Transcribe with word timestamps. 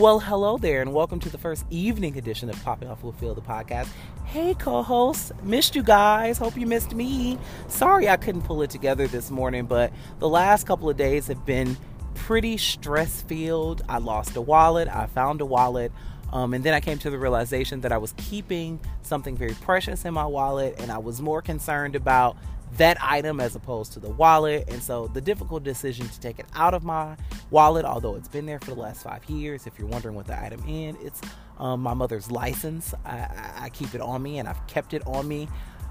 Well, 0.00 0.18
hello 0.18 0.56
there, 0.56 0.80
and 0.80 0.94
welcome 0.94 1.20
to 1.20 1.28
the 1.28 1.36
first 1.36 1.66
evening 1.68 2.16
edition 2.16 2.48
of 2.48 2.64
Popping 2.64 2.88
Off 2.88 3.04
with 3.04 3.16
Phil, 3.16 3.34
the 3.34 3.42
podcast. 3.42 3.86
Hey, 4.24 4.54
co 4.54 4.82
hosts, 4.82 5.30
missed 5.42 5.76
you 5.76 5.82
guys. 5.82 6.38
Hope 6.38 6.56
you 6.56 6.66
missed 6.66 6.94
me. 6.94 7.38
Sorry 7.68 8.08
I 8.08 8.16
couldn't 8.16 8.40
pull 8.40 8.62
it 8.62 8.70
together 8.70 9.06
this 9.06 9.30
morning, 9.30 9.66
but 9.66 9.92
the 10.18 10.26
last 10.26 10.66
couple 10.66 10.88
of 10.88 10.96
days 10.96 11.26
have 11.26 11.44
been 11.44 11.76
pretty 12.14 12.56
stress 12.56 13.20
filled. 13.20 13.82
I 13.90 13.98
lost 13.98 14.34
a 14.36 14.40
wallet, 14.40 14.88
I 14.88 15.04
found 15.04 15.42
a 15.42 15.46
wallet. 15.46 15.92
Um, 16.32 16.54
and 16.54 16.64
then 16.64 16.72
I 16.72 16.80
came 16.80 16.96
to 17.00 17.10
the 17.10 17.18
realization 17.18 17.82
that 17.82 17.92
I 17.92 17.98
was 17.98 18.14
keeping 18.16 18.80
something 19.02 19.36
very 19.36 19.52
precious 19.52 20.06
in 20.06 20.14
my 20.14 20.24
wallet, 20.24 20.76
and 20.78 20.90
I 20.90 20.96
was 20.96 21.20
more 21.20 21.42
concerned 21.42 21.94
about 21.94 22.38
that 22.78 22.96
item 23.02 23.38
as 23.38 23.54
opposed 23.54 23.92
to 23.92 24.00
the 24.00 24.08
wallet. 24.08 24.64
And 24.68 24.82
so 24.82 25.08
the 25.08 25.20
difficult 25.20 25.62
decision 25.62 26.08
to 26.08 26.20
take 26.20 26.38
it 26.38 26.46
out 26.54 26.72
of 26.72 26.84
my 26.84 27.16
wallet, 27.50 27.84
although 27.84 28.16
it's 28.16 28.28
been 28.28 28.46
there 28.46 28.58
for 28.60 28.70
the 28.70 28.80
last 28.80 29.02
five 29.02 29.24
years, 29.28 29.66
if 29.66 29.78
you're 29.78 29.88
wondering 29.88 30.14
what 30.14 30.26
the 30.26 30.40
item 30.40 30.62
is, 30.68 30.96
it's 31.02 31.20
um, 31.58 31.80
my 31.80 31.94
mother's 31.94 32.30
license. 32.30 32.94
I, 33.04 33.52
I, 33.56 33.68
keep 33.70 33.94
it 33.94 34.00
on 34.00 34.22
me 34.22 34.38
and 34.38 34.48
I've 34.48 34.66
kept 34.66 34.94
it 34.94 35.06
on 35.06 35.28
me. 35.28 35.48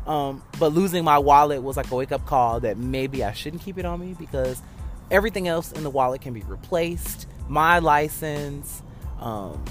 Um, 0.08 0.42
but 0.58 0.74
losing 0.74 1.04
my 1.04 1.20
wallet 1.20 1.62
was 1.62 1.78
like 1.78 1.92
a 1.92 1.96
wake 1.96 2.12
up 2.12 2.26
call 2.26 2.60
that 2.62 2.78
maybe 2.78 3.24
I 3.24 3.34
shouldn't 3.34 3.62
keep 3.62 3.78
it 3.78 3.86
on 3.86 4.00
me 4.00 4.16
because 4.18 4.62
everything 5.12 5.48
else 5.48 5.72
in 5.72 5.84
the 5.84 5.90
wallet 5.90 6.22
can 6.22 6.34
be 6.34 6.42
replaced. 6.42 7.28
My 7.48 7.80
license, 7.80 8.82
um, 9.20 9.64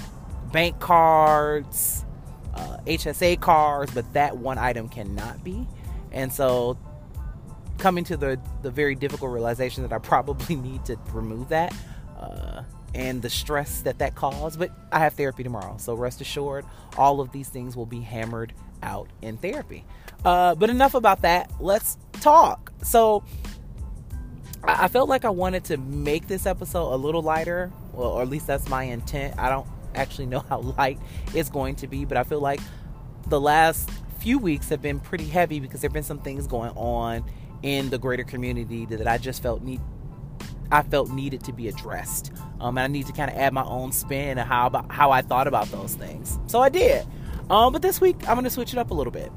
bank 0.53 0.79
cards, 0.79 2.05
uh, 2.53 2.77
HSA 2.85 3.41
cards, 3.41 3.91
but 3.93 4.11
that 4.13 4.37
one 4.37 4.57
item 4.57 4.87
cannot 4.87 5.43
be. 5.43 5.67
And 6.11 6.31
so 6.31 6.77
coming 7.79 8.03
to 8.05 8.17
the 8.17 8.39
the 8.61 8.71
very 8.71 8.95
difficult 8.95 9.31
realization 9.31 9.83
that 9.83 9.93
I 9.93 9.97
probably 9.97 10.55
need 10.67 10.85
to 10.85 10.97
remove 11.11 11.49
that 11.49 11.73
uh, 12.19 12.63
and 12.93 13.21
the 13.21 13.29
stress 13.29 13.81
that 13.81 13.99
that 13.99 14.15
caused. 14.15 14.59
But 14.59 14.71
I 14.91 14.99
have 14.99 15.13
therapy 15.13 15.43
tomorrow, 15.43 15.77
so 15.77 15.95
rest 15.95 16.21
assured, 16.21 16.65
all 16.97 17.21
of 17.21 17.31
these 17.31 17.49
things 17.49 17.75
will 17.75 17.85
be 17.85 18.01
hammered 18.01 18.53
out 18.83 19.09
in 19.21 19.37
therapy. 19.37 19.85
Uh, 20.23 20.55
but 20.55 20.69
enough 20.69 20.93
about 20.93 21.21
that. 21.21 21.49
Let's 21.59 21.97
talk. 22.19 22.71
So 22.83 23.23
I, 24.63 24.87
felt 24.89 25.07
like 25.07 25.23
I 25.23 25.29
wanted 25.29 25.63
to 25.65 25.77
make 25.77 26.27
this 26.27 26.45
episode 26.45 26.93
a 26.93 26.97
little 26.97 27.21
lighter, 27.21 27.71
well, 27.93 28.09
or 28.09 28.21
at 28.21 28.29
least 28.29 28.47
that's 28.47 28.67
my 28.67 28.83
intent. 28.83 29.35
I 29.37 29.49
don't 29.49 29.67
actually 29.95 30.25
know 30.25 30.39
how 30.49 30.59
light 30.59 30.99
it's 31.33 31.49
going 31.49 31.75
to 31.77 31.87
be, 31.87 32.05
but 32.05 32.17
I 32.17 32.23
feel 32.23 32.41
like 32.41 32.59
the 33.27 33.39
last 33.39 33.89
few 34.19 34.37
weeks 34.37 34.67
have 34.69 34.81
been 34.81 34.99
pretty 34.99 35.25
heavy 35.25 35.61
because 35.61 35.81
there 35.81 35.87
have 35.87 35.93
been 35.93 36.03
some 36.03 36.19
things 36.19 36.45
going 36.45 36.71
on 36.71 37.23
in 37.63 37.89
the 37.89 37.97
greater 37.97 38.23
community 38.23 38.85
that 38.85 39.07
I 39.07 39.17
just 39.17 39.41
felt 39.41 39.61
need 39.61 39.81
I 40.71 40.83
felt 40.83 41.09
needed 41.09 41.43
to 41.45 41.53
be 41.53 41.67
addressed. 41.67 42.31
Um, 42.59 42.77
and 42.77 42.85
I 42.85 42.87
need 42.87 43.07
to 43.07 43.13
kind 43.13 43.31
of 43.31 43.37
add 43.37 43.53
my 43.53 43.63
own 43.63 43.91
spin 43.91 44.37
and 44.37 44.47
how 44.47 44.67
about 44.67 44.91
how 44.91 45.09
I 45.11 45.21
thought 45.21 45.47
about 45.47 45.67
those 45.71 45.95
things. 45.95 46.37
So 46.45 46.61
I 46.61 46.69
did. 46.69 47.07
Um, 47.49 47.73
but 47.73 47.81
this 47.81 47.99
week 47.99 48.17
I'm 48.27 48.35
gonna 48.35 48.49
switch 48.49 48.73
it 48.73 48.77
up 48.77 48.91
a 48.91 48.93
little 48.93 49.11
bit. 49.11 49.31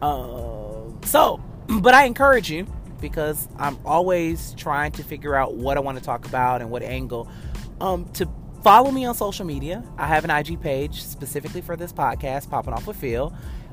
Um, 0.00 0.98
so, 1.04 1.42
but 1.80 1.94
I 1.94 2.04
encourage 2.04 2.50
you 2.50 2.66
because 3.00 3.48
I'm 3.58 3.78
always 3.84 4.54
trying 4.54 4.92
to 4.92 5.04
figure 5.04 5.34
out 5.34 5.54
what 5.54 5.76
I 5.76 5.80
want 5.80 5.98
to 5.98 6.04
talk 6.04 6.26
about 6.26 6.62
and 6.62 6.70
what 6.70 6.82
angle. 6.82 7.28
Um, 7.80 8.06
to 8.14 8.28
follow 8.62 8.90
me 8.90 9.04
on 9.04 9.14
social 9.14 9.44
media. 9.44 9.84
I 9.96 10.06
have 10.06 10.24
an 10.24 10.30
IG 10.30 10.60
page 10.60 11.02
specifically 11.02 11.60
for 11.60 11.76
this 11.76 11.92
podcast, 11.92 12.50
popping 12.50 12.72
off 12.72 12.86
with 12.86 12.96
Phil. 12.96 13.32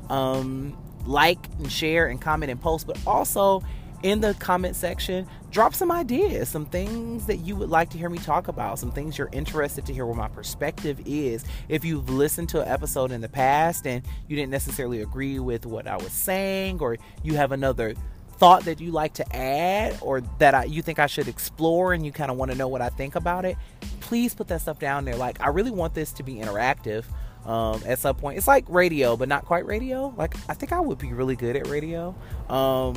Um, 0.09 0.78
like 1.06 1.48
and 1.58 1.72
share 1.72 2.08
and 2.08 2.20
comment 2.20 2.52
and 2.52 2.61
post, 2.61 2.88
but 2.88 3.00
also 3.06 3.64
in 4.06 4.22
the 4.22 4.36
comment 4.36 4.75
section, 4.75 5.28
drop 5.50 5.73
some 5.73 5.92
ideas, 5.92 6.48
some 6.48 6.67
things 6.67 7.25
that 7.25 7.38
you 7.38 7.56
would 7.56 7.72
like 7.72 7.89
to 7.89 7.98
hear 7.98 8.08
me 8.08 8.20
talk 8.20 8.48
about, 8.48 8.78
some 8.78 8.92
things 8.92 9.17
you're 9.17 9.31
interested 9.31 9.84
to 9.84 9.92
hear 9.92 10.06
what 10.06 10.16
my 10.16 10.28
perspective 10.28 11.02
is. 11.08 11.44
If 11.70 11.83
you've 11.83 12.08
listened 12.08 12.49
to 12.49 12.61
an 12.61 12.67
episode 12.67 13.11
in 13.11 13.21
the 13.21 13.27
past 13.27 13.88
and 13.88 14.05
you 14.27 14.36
didn't 14.36 14.52
necessarily 14.52 15.02
agree 15.02 15.39
with 15.39 15.66
what 15.66 15.88
I 15.88 15.98
was 15.98 16.11
saying, 16.11 16.82
or 16.82 16.98
you 17.23 17.33
have 17.33 17.52
another 17.52 17.95
thought 18.38 18.66
that 18.66 18.80
you 18.80 18.92
like 18.92 19.16
to 19.16 19.36
add 19.36 19.98
or 20.02 20.22
that 20.37 20.54
I, 20.54 20.66
you 20.66 20.83
think 20.83 20.99
I 20.99 21.08
should 21.08 21.27
explore 21.27 21.92
and 21.92 22.05
you 22.05 22.11
kind 22.11 22.30
of 22.30 22.37
want 22.37 22.52
to 22.52 22.58
know 22.58 22.67
what 22.67 22.83
I 22.83 22.89
think 22.89 23.16
about 23.16 23.43
it, 23.43 23.58
please 24.02 24.36
put 24.36 24.49
that 24.49 24.61
stuff 24.61 24.77
down 24.77 25.05
there. 25.05 25.16
Like, 25.16 25.42
I 25.42 25.48
really 25.48 25.72
want 25.72 25.95
this 25.95 26.11
to 26.11 26.22
be 26.22 26.36
interactive 26.36 27.05
um, 27.43 27.82
at 27.87 27.98
some 27.98 28.16
point. 28.17 28.37
It's 28.37 28.48
like 28.48 28.66
radio, 28.67 29.17
but 29.17 29.30
not 29.30 29.45
quite 29.45 29.66
radio. 29.66 30.14
Like, 30.16 30.36
I 30.48 30.54
think 30.54 30.73
I 30.73 30.80
would 30.80 30.99
be 30.99 31.11
really 31.11 31.36
good 31.36 31.55
at 31.55 31.66
radio. 31.66 32.14
Um, 32.49 32.95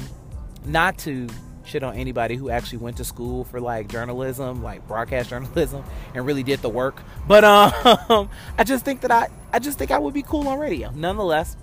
not 0.69 0.99
to 0.99 1.29
shit 1.65 1.83
on 1.83 1.95
anybody 1.95 2.35
who 2.37 2.51
actually 2.51 2.79
went 2.79 2.97
to 2.97 3.05
school 3.05 3.45
for 3.45 3.61
like 3.61 3.89
journalism, 3.89 4.63
like 4.63 4.87
broadcast 4.89 5.31
journalism, 5.31 5.85
and 6.15 6.27
really 6.27 6.43
did 6.43 6.61
the 6.61 6.69
work. 6.69 7.03
But 7.27 7.45
um, 7.45 8.31
I 8.59 8.65
just 8.65 8.85
think 8.85 9.03
that 9.03 9.11
I, 9.11 9.29
I 9.53 9.59
just 9.59 9.79
think 9.79 9.91
I 9.91 9.99
would 9.99 10.15
be 10.15 10.23
cool 10.23 10.49
on 10.49 10.59
radio. 10.59 10.91
Nonetheless, 10.91 11.57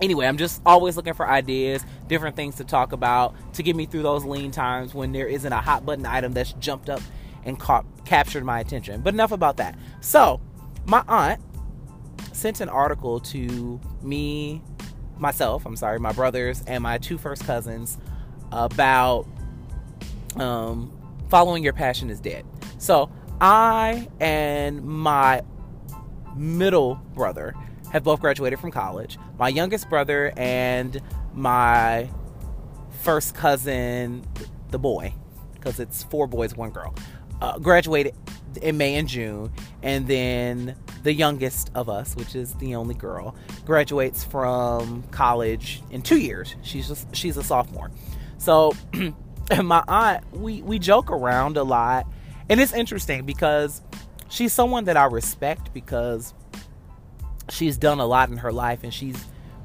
anyway, 0.00 0.26
I'm 0.26 0.36
just 0.36 0.62
always 0.64 0.96
looking 0.96 1.14
for 1.14 1.28
ideas, 1.28 1.84
different 2.06 2.36
things 2.36 2.56
to 2.56 2.64
talk 2.64 2.92
about 2.92 3.34
to 3.54 3.62
get 3.62 3.76
me 3.76 3.86
through 3.86 4.02
those 4.02 4.24
lean 4.24 4.50
times 4.50 4.94
when 4.94 5.12
there 5.12 5.26
isn't 5.26 5.52
a 5.52 5.60
hot 5.60 5.84
button 5.84 6.06
item 6.06 6.32
that's 6.32 6.52
jumped 6.54 6.88
up 6.88 7.00
and 7.44 7.58
caught, 7.58 7.84
captured 8.04 8.44
my 8.44 8.60
attention. 8.60 9.00
But 9.00 9.14
enough 9.14 9.32
about 9.32 9.56
that. 9.58 9.78
So, 10.00 10.40
my 10.86 11.04
aunt 11.08 11.40
sent 12.32 12.60
an 12.60 12.68
article 12.68 13.20
to 13.20 13.80
me 14.02 14.62
myself, 15.20 15.66
I'm 15.66 15.76
sorry, 15.76 15.98
my 15.98 16.12
brothers 16.12 16.62
and 16.66 16.82
my 16.82 16.98
two 16.98 17.18
first 17.18 17.44
cousins 17.44 17.98
about 18.52 19.26
um, 20.36 20.90
following 21.28 21.62
your 21.62 21.72
passion 21.72 22.10
is 22.10 22.20
dead. 22.20 22.44
So 22.78 23.10
I 23.40 24.08
and 24.20 24.82
my 24.82 25.42
middle 26.36 26.96
brother 27.14 27.54
have 27.92 28.04
both 28.04 28.20
graduated 28.20 28.58
from 28.58 28.70
college. 28.70 29.18
My 29.38 29.48
youngest 29.48 29.88
brother 29.88 30.32
and 30.36 31.00
my 31.34 32.08
first 33.02 33.34
cousin, 33.34 34.24
the 34.70 34.78
boy, 34.78 35.14
because 35.54 35.80
it's 35.80 36.02
four 36.04 36.26
boys, 36.26 36.56
one 36.56 36.70
girl, 36.70 36.94
uh, 37.40 37.58
graduated 37.58 38.14
in 38.58 38.76
May 38.76 38.96
and 38.96 39.08
June. 39.08 39.52
And 39.82 40.06
then 40.06 40.76
the 41.02 41.12
youngest 41.12 41.70
of 41.74 41.88
us, 41.88 42.14
which 42.16 42.34
is 42.34 42.54
the 42.54 42.74
only 42.74 42.94
girl, 42.94 43.34
graduates 43.64 44.24
from 44.24 45.02
college 45.10 45.82
in 45.90 46.02
two 46.02 46.18
years. 46.18 46.54
She's 46.62 46.88
just, 46.88 47.14
she's 47.14 47.36
a 47.36 47.42
sophomore. 47.42 47.90
So 48.38 48.72
my 49.62 49.84
aunt, 49.88 50.24
we 50.32 50.62
we 50.62 50.78
joke 50.78 51.10
around 51.10 51.56
a 51.56 51.62
lot, 51.62 52.06
and 52.48 52.60
it's 52.60 52.72
interesting 52.72 53.26
because 53.26 53.82
she's 54.28 54.52
someone 54.52 54.84
that 54.84 54.96
I 54.96 55.04
respect 55.04 55.72
because 55.74 56.32
she's 57.50 57.76
done 57.76 57.98
a 57.98 58.06
lot 58.06 58.30
in 58.30 58.38
her 58.38 58.52
life 58.52 58.84
and 58.84 58.94
she's 58.94 59.16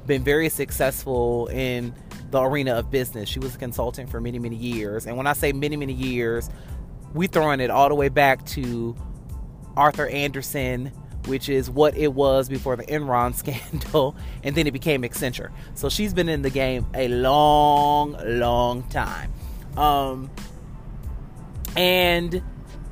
been 0.06 0.24
very 0.24 0.48
successful 0.48 1.46
in 1.48 1.94
the 2.30 2.42
arena 2.42 2.74
of 2.74 2.90
business. 2.90 3.28
She 3.28 3.38
was 3.38 3.54
a 3.54 3.58
consultant 3.58 4.10
for 4.10 4.20
many 4.20 4.38
many 4.38 4.56
years, 4.56 5.06
and 5.06 5.16
when 5.16 5.26
I 5.26 5.32
say 5.32 5.52
many 5.52 5.76
many 5.76 5.92
years, 5.92 6.50
we 7.16 7.26
throwing 7.26 7.60
it 7.60 7.70
all 7.70 7.88
the 7.88 7.94
way 7.94 8.08
back 8.08 8.44
to 8.46 8.94
Arthur 9.76 10.06
Andersen, 10.06 10.92
which 11.26 11.48
is 11.48 11.70
what 11.70 11.96
it 11.96 12.12
was 12.12 12.48
before 12.48 12.76
the 12.76 12.84
Enron 12.84 13.34
scandal, 13.74 14.14
and 14.42 14.54
then 14.54 14.66
it 14.66 14.72
became 14.72 15.02
Accenture. 15.02 15.50
So 15.74 15.88
she's 15.88 16.14
been 16.14 16.28
in 16.28 16.42
the 16.42 16.50
game 16.50 16.86
a 16.94 17.08
long, 17.08 18.16
long 18.24 18.82
time. 18.84 19.32
Um, 19.76 20.30
and 21.76 22.42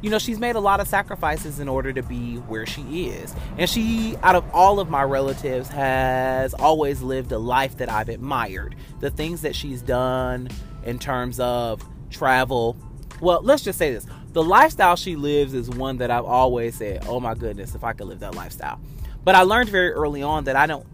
you 0.01 0.11
know, 0.11 0.19
she's 0.19 0.39
made 0.39 0.55
a 0.55 0.61
lot 0.61 0.81
of 0.81 0.89
sacrifices 0.89 1.61
in 1.61 1.67
order 1.67 1.91
to 1.91 2.03
be 2.03 2.37
where 2.37 2.67
she 2.67 3.07
is. 3.09 3.35
And 3.57 3.71
she, 3.71 4.17
out 4.23 4.35
of 4.35 4.45
all 4.53 4.79
of 4.79 4.91
my 4.91 5.03
relatives, 5.03 5.71
has 5.71 6.53
always 6.53 7.01
lived 7.01 7.33
a 7.33 7.39
life 7.39 7.79
that 7.79 7.91
I've 7.91 8.11
admired. 8.11 8.77
The 9.01 9.09
things 9.11 9.41
that 9.41 9.57
she's 9.57 9.81
done 9.81 10.51
in 10.85 10.99
terms 10.99 11.41
of 11.41 11.83
travel. 12.11 12.77
Well, 13.25 13.41
let's 13.43 13.63
just 13.63 13.79
say 13.79 13.91
this 13.91 14.07
the 14.35 14.43
lifestyle 14.43 14.97
she 14.97 15.17
lives 15.17 15.55
is 15.55 15.71
one 15.71 15.97
that 15.97 16.11
I've 16.11 16.27
always 16.27 16.75
said, 16.75 17.07
oh 17.09 17.21
my 17.21 17.35
goodness, 17.35 17.75
if 17.75 17.83
I 17.83 17.95
could 17.95 18.07
live 18.07 18.21
that 18.21 18.35
lifestyle. 18.35 18.79
But 19.25 19.35
I 19.35 19.43
learned 19.43 19.71
very 19.71 19.93
early 19.93 20.23
on 20.23 20.45
that 20.45 20.57
I 20.57 20.67
don't, 20.67 20.87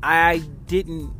I 0.00 0.38
didn't, 0.66 1.12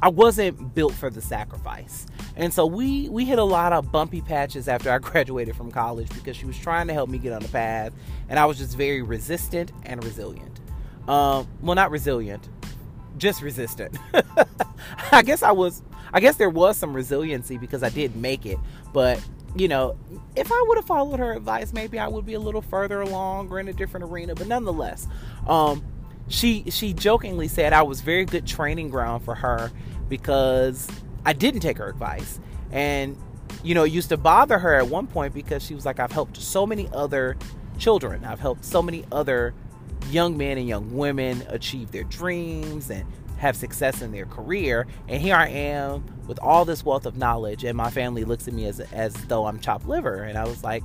I 0.00 0.08
wasn't 0.08 0.74
built 0.74 0.94
for 0.94 1.10
the 1.10 1.20
sacrifice. 1.20 2.06
And 2.36 2.54
so 2.54 2.64
we 2.64 3.10
we 3.10 3.26
hit 3.26 3.38
a 3.38 3.44
lot 3.44 3.74
of 3.74 3.92
bumpy 3.92 4.22
patches 4.22 4.66
after 4.66 4.90
I 4.90 4.96
graduated 5.10 5.56
from 5.56 5.70
college 5.70 6.08
because 6.08 6.34
she 6.34 6.46
was 6.46 6.56
trying 6.56 6.86
to 6.86 6.94
help 6.94 7.10
me 7.10 7.18
get 7.18 7.34
on 7.34 7.42
the 7.42 7.48
path, 7.48 7.92
and 8.30 8.38
I 8.38 8.46
was 8.46 8.56
just 8.56 8.78
very 8.78 9.02
resistant 9.02 9.72
and 9.82 10.02
resilient. 10.02 10.60
Um, 11.06 11.46
well, 11.60 11.74
not 11.74 11.90
resilient, 11.90 12.48
just 13.18 13.42
resistant. 13.42 13.96
I 15.12 15.22
guess 15.22 15.42
I 15.42 15.52
was. 15.52 15.82
I 16.12 16.20
guess 16.20 16.36
there 16.36 16.48
was 16.48 16.78
some 16.78 16.94
resiliency 16.94 17.58
because 17.58 17.82
I 17.82 17.90
did 17.90 18.16
make 18.16 18.46
it, 18.46 18.58
but 18.94 19.20
you 19.56 19.68
know, 19.68 19.96
if 20.36 20.50
I 20.50 20.64
would 20.66 20.78
have 20.78 20.86
followed 20.86 21.18
her 21.18 21.32
advice, 21.32 21.72
maybe 21.72 21.98
I 21.98 22.08
would 22.08 22.24
be 22.24 22.34
a 22.34 22.40
little 22.40 22.62
further 22.62 23.00
along 23.02 23.50
or 23.50 23.60
in 23.60 23.68
a 23.68 23.72
different 23.72 24.04
arena. 24.10 24.34
But 24.34 24.46
nonetheless, 24.46 25.06
um, 25.46 25.84
she 26.28 26.64
she 26.70 26.92
jokingly 26.94 27.48
said 27.48 27.72
I 27.72 27.82
was 27.82 28.00
very 28.00 28.24
good 28.24 28.46
training 28.46 28.90
ground 28.90 29.24
for 29.24 29.34
her 29.34 29.70
because 30.08 30.88
I 31.26 31.32
didn't 31.32 31.60
take 31.60 31.78
her 31.78 31.88
advice, 31.88 32.40
and 32.70 33.16
you 33.62 33.74
know, 33.74 33.84
it 33.84 33.92
used 33.92 34.10
to 34.10 34.16
bother 34.16 34.58
her 34.58 34.74
at 34.74 34.88
one 34.88 35.06
point 35.06 35.34
because 35.34 35.64
she 35.64 35.74
was 35.74 35.84
like, 35.84 35.98
I've 36.00 36.12
helped 36.12 36.36
so 36.36 36.66
many 36.66 36.88
other 36.92 37.36
children. 37.78 38.24
I've 38.24 38.40
helped 38.40 38.64
so 38.64 38.82
many 38.82 39.04
other 39.10 39.54
young 40.10 40.36
men 40.36 40.58
and 40.58 40.68
young 40.68 40.96
women 40.96 41.44
achieve 41.48 41.90
their 41.90 42.04
dreams 42.04 42.90
and 42.90 43.04
have 43.38 43.56
success 43.56 44.02
in 44.02 44.12
their 44.12 44.26
career. 44.26 44.86
And 45.08 45.22
here 45.22 45.36
I 45.36 45.48
am 45.48 46.04
with 46.26 46.38
all 46.40 46.64
this 46.64 46.84
wealth 46.84 47.06
of 47.06 47.16
knowledge, 47.16 47.64
and 47.64 47.76
my 47.76 47.90
family 47.90 48.24
looks 48.24 48.48
at 48.48 48.54
me 48.54 48.66
as 48.66 48.80
as 48.80 49.14
though 49.26 49.46
I'm 49.46 49.60
chopped 49.60 49.86
liver. 49.86 50.22
And 50.22 50.36
I 50.36 50.44
was 50.44 50.62
like, 50.64 50.84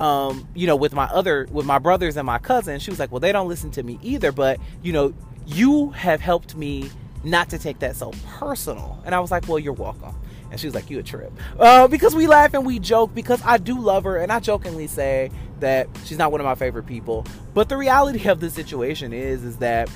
um, 0.00 0.48
you 0.54 0.66
know, 0.66 0.76
with 0.76 0.94
my 0.94 1.04
other 1.06 1.46
with 1.50 1.66
my 1.66 1.78
brothers 1.78 2.16
and 2.16 2.26
my 2.26 2.38
cousins, 2.38 2.82
she 2.82 2.90
was 2.90 2.98
like, 2.98 3.12
well, 3.12 3.20
they 3.20 3.32
don't 3.32 3.48
listen 3.48 3.70
to 3.72 3.82
me 3.82 3.98
either, 4.02 4.32
but 4.32 4.58
you 4.82 4.92
know, 4.92 5.14
you 5.46 5.90
have 5.90 6.20
helped 6.20 6.56
me 6.56 6.90
not 7.24 7.50
to 7.50 7.58
take 7.58 7.78
that 7.80 7.96
so 7.96 8.12
personal. 8.26 9.00
And 9.04 9.14
I 9.14 9.20
was 9.20 9.30
like, 9.30 9.46
well, 9.46 9.58
you're 9.58 9.72
welcome. 9.72 10.14
And 10.50 10.60
she 10.60 10.66
was 10.66 10.74
like, 10.74 10.90
you 10.90 10.98
a 10.98 11.02
trip. 11.02 11.32
Uh, 11.58 11.88
because 11.88 12.14
we 12.14 12.26
laugh 12.26 12.52
and 12.52 12.66
we 12.66 12.78
joke 12.78 13.14
because 13.14 13.40
I 13.44 13.56
do 13.56 13.80
love 13.80 14.04
her. 14.04 14.18
And 14.18 14.30
I 14.30 14.40
jokingly 14.40 14.86
say 14.86 15.30
that 15.62 15.88
she's 16.04 16.18
not 16.18 16.30
one 16.30 16.40
of 16.40 16.44
my 16.44 16.54
favorite 16.54 16.86
people. 16.86 17.26
But 17.54 17.68
the 17.68 17.76
reality 17.76 18.28
of 18.28 18.38
the 18.38 18.50
situation 18.50 19.12
is, 19.12 19.42
is 19.42 19.56
that, 19.56 19.90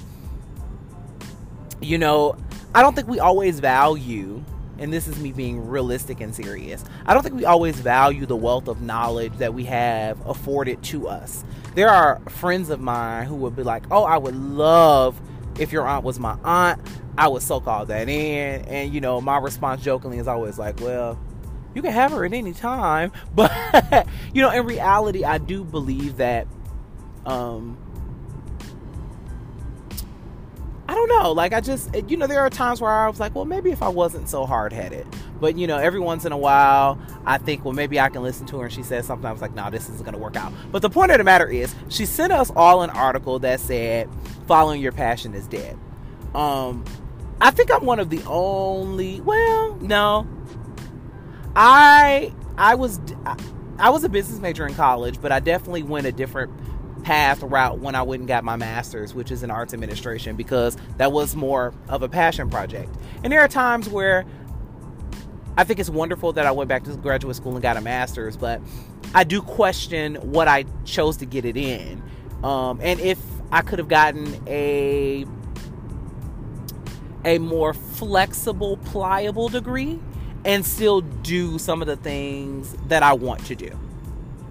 you 1.81 1.99
know, 1.99 2.37
I 2.75 2.83
don't 2.83 2.97
think 2.97 3.07
we 3.07 3.21
always 3.21 3.61
value, 3.61 4.43
and 4.79 4.93
this 4.93 5.07
is 5.07 5.19
me 5.19 5.33
being 5.33 5.69
realistic 5.69 6.21
and 6.21 6.35
serious, 6.35 6.85
I 7.07 7.15
don't 7.15 7.23
think 7.23 7.37
we 7.37 7.45
always 7.45 7.79
value 7.79 8.27
the 8.27 8.37
wealth 8.37 8.69
of 8.69 8.83
knowledge 8.83 9.33
that 9.39 9.55
we 9.55 9.65
have 9.65 10.25
afforded 10.27 10.83
to 10.85 11.09
us. 11.09 11.45
There 11.75 11.89
are 11.89 12.21
friends 12.29 12.71
of 12.71 12.81
mine 12.81 13.27
who 13.27 13.37
would 13.37 13.55
be 13.55 13.63
like, 13.63 13.85
oh, 13.91 14.05
I 14.05 14.17
would 14.17 14.35
love 14.35 15.21
if 15.59 15.73
your 15.73 15.87
aunt 15.87 16.05
was 16.05 16.19
my 16.19 16.37
aunt. 16.43 16.81
I 17.19 17.29
would 17.29 17.43
soak 17.43 17.67
all 17.67 17.87
that 17.87 18.09
in. 18.09 18.65
And, 18.67 18.93
you 18.93 19.01
know, 19.01 19.21
my 19.21 19.39
response 19.39 19.83
jokingly 19.83 20.19
is 20.19 20.29
always 20.29 20.59
like, 20.59 20.81
well, 20.81 21.19
you 21.77 21.83
can 21.83 21.93
have 21.93 22.11
her 22.11 22.25
at 22.25 22.33
any 22.33 22.53
time. 22.53 23.13
But, 23.35 24.09
you 24.33 24.41
know, 24.41 24.51
in 24.51 24.65
reality, 24.65 25.25
I 25.25 25.37
do 25.37 25.63
believe 25.63 26.17
that, 26.17 26.47
um, 27.27 27.77
I 30.89 30.95
don't 30.95 31.09
know. 31.09 31.33
Like, 31.33 31.53
I 31.53 31.61
just, 31.61 31.95
you 32.09 32.17
know, 32.17 32.27
there 32.27 32.41
are 32.41 32.49
times 32.49 32.81
where 32.81 32.91
I 32.91 33.09
was 33.09 33.21
like, 33.21 33.35
well, 33.35 33.45
maybe 33.45 33.73
if 33.73 33.83
I 33.83 33.89
wasn't 33.89 34.29
so 34.31 34.47
hard 34.47 34.73
headed. 34.73 35.07
But, 35.39 35.59
you 35.59 35.67
know, 35.67 35.77
every 35.77 36.01
once 36.01 36.25
in 36.25 36.33
a 36.33 36.39
while, 36.39 36.99
I 37.27 37.37
think, 37.37 37.63
well, 37.63 37.75
maybe 37.75 38.01
I 38.01 38.09
can 38.09 38.23
listen 38.23 38.47
to 38.47 38.59
her 38.59 38.65
and 38.65 38.73
she 38.73 38.83
says 38.83 39.07
something. 39.07 39.27
I 39.27 39.33
was 39.33 39.43
like, 39.43 39.55
no, 39.55 39.71
this 39.71 39.91
isn't 39.91 40.11
to 40.11 40.19
work 40.19 40.37
out. 40.37 40.53
But 40.73 40.81
the 40.81 40.89
point 40.89 41.11
of 41.11 41.19
the 41.19 41.25
matter 41.25 41.49
is, 41.49 41.75
she 41.89 42.07
sent 42.07 42.33
us 42.33 42.51
all 42.57 42.83
an 42.83 42.91
article 42.91 43.39
that 43.41 43.61
said, 43.61 44.09
following 44.47 44.81
your 44.81 44.93
passion 44.93 45.35
is 45.35 45.47
dead. 45.47 45.77
Um, 46.35 46.85
I 47.41 47.51
think 47.51 47.71
I'm 47.71 47.85
one 47.85 47.99
of 47.99 48.09
the 48.09 48.23
only. 48.25 49.21
Well, 49.21 49.77
no. 49.77 50.27
I 51.57 52.35
I 52.59 52.75
was 52.75 53.01
I 53.79 53.91
was 53.91 54.05
a 54.05 54.09
business 54.09 54.39
major 54.41 54.67
in 54.67 54.75
college, 54.75 55.21
but 55.21 55.33
I 55.33 55.41
definitely 55.41 55.83
went 55.83 56.07
a 56.07 56.13
different 56.13 56.53
path 57.03 57.43
route 57.43 57.79
when 57.79 57.95
I 57.95 58.03
went 58.03 58.21
and 58.21 58.29
got 58.29 58.45
my 58.45 58.57
master's, 58.57 59.15
which 59.15 59.31
is 59.31 59.43
in 59.43 59.51
arts 59.51 59.73
administration, 59.73 60.37
because 60.37 60.77
that 60.99 61.13
was 61.13 61.35
more 61.35 61.73
of 61.89 62.03
a 62.03 62.09
passion 62.09 62.51
project. 62.51 62.95
And 63.25 63.33
there 63.33 63.41
are 63.41 63.49
times 63.49 63.89
where 63.89 64.27
I 65.57 65.65
think 65.65 65.81
it's 65.81 65.89
wonderful 65.89 66.35
that 66.35 66.45
I 66.45 66.51
went 66.51 66.69
back 66.69 66.85
to 66.85 66.97
graduate 66.97 67.37
school 67.37 67.53
and 67.53 67.63
got 67.63 67.79
a 67.79 67.81
master's, 67.81 68.37
but 68.37 68.61
I 69.15 69.25
do 69.25 69.41
question 69.41 70.17
what 70.17 70.49
I 70.49 70.67
chose 70.85 71.17
to 71.19 71.27
get 71.27 71.47
it 71.47 71.57
in. 71.57 72.03
Um, 72.45 72.81
and 72.83 73.01
if 73.01 73.19
I 73.51 73.63
could 73.63 73.79
have 73.79 73.89
gotten 73.89 74.43
a 74.47 75.25
a 77.25 77.39
more 77.39 77.73
flexible, 77.73 78.77
pliable 78.79 79.49
degree 79.49 79.99
and 80.47 80.65
still 80.65 81.01
do 81.01 81.59
some 81.59 81.83
of 81.83 81.89
the 81.89 81.97
things 81.97 82.75
that 82.87 83.03
I 83.03 83.13
want 83.15 83.45
to 83.47 83.57
do. 83.57 83.77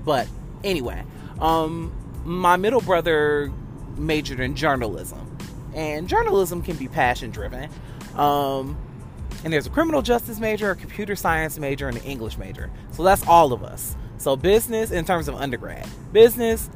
But 0.03 0.27
anyway, 0.63 1.03
um, 1.39 1.92
my 2.25 2.57
middle 2.57 2.81
brother 2.81 3.51
majored 3.95 4.42
in 4.42 4.56
journalism, 4.56 5.38
and 5.74 6.07
journalism 6.09 6.62
can 6.62 6.75
be 6.75 6.89
passion 6.89 7.31
driven. 7.31 7.69
Um, 8.15 8.77
and 9.45 9.53
there's 9.53 9.68
a 9.68 9.69
criminal 9.69 10.01
justice 10.01 10.38
major, 10.38 10.71
a 10.71 10.75
computer 10.75 11.15
science 11.15 11.57
major, 11.57 11.88
and 11.88 11.97
an 11.97 12.03
English 12.03 12.38
major. 12.38 12.69
So 12.92 13.03
that's 13.03 13.25
all 13.25 13.53
of 13.53 13.63
us. 13.63 13.95
So 14.18 14.36
business 14.36 14.92
in 14.92 15.06
terms 15.06 15.30
of 15.30 15.36
undergrad, 15.36 15.88
business, 16.12 16.69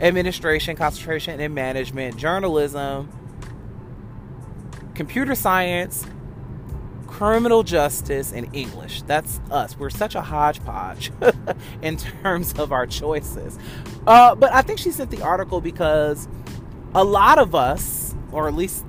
administration, 0.00 0.74
concentration 0.74 1.38
in 1.38 1.52
management, 1.52 2.16
journalism, 2.16 3.10
computer 4.94 5.34
science, 5.34 6.06
criminal 7.12 7.62
justice, 7.62 8.32
and 8.32 8.48
English. 8.54 9.02
That's 9.02 9.38
us. 9.50 9.78
We're 9.78 9.90
such 9.90 10.14
a 10.14 10.22
hodgepodge 10.22 11.12
in 11.82 11.98
terms 11.98 12.54
of 12.54 12.72
our 12.72 12.86
choices. 12.86 13.58
Uh, 14.06 14.34
but 14.34 14.50
I 14.52 14.62
think 14.62 14.78
she 14.78 14.90
sent 14.90 15.10
the 15.10 15.20
article 15.20 15.60
because 15.60 16.26
a 16.94 17.04
lot 17.04 17.38
of 17.38 17.54
us, 17.54 18.14
or 18.32 18.48
at 18.48 18.54
least 18.54 18.86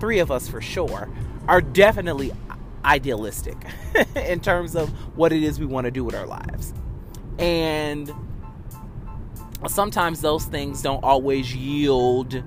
three 0.00 0.18
of 0.18 0.32
us 0.32 0.48
for 0.48 0.60
sure, 0.60 1.08
are 1.46 1.60
definitely 1.60 2.32
idealistic 2.84 3.56
in 4.16 4.40
terms 4.40 4.74
of 4.74 4.88
what 5.16 5.32
it 5.32 5.44
is 5.44 5.60
we 5.60 5.66
want 5.66 5.84
to 5.84 5.92
do 5.92 6.02
with 6.02 6.16
our 6.16 6.26
lives. 6.26 6.74
And 7.38 8.12
sometimes 9.68 10.20
those 10.20 10.46
things 10.46 10.82
don't 10.82 11.04
always 11.04 11.54
yield 11.54 12.42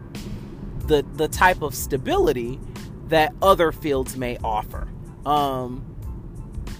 the 0.87 1.05
the 1.13 1.29
type 1.29 1.61
of 1.61 1.73
stability 1.73 2.59
that 3.07 3.33
other 3.41 3.71
fields 3.71 4.17
may 4.17 4.37
offer. 4.43 4.89
Um, 5.25 5.83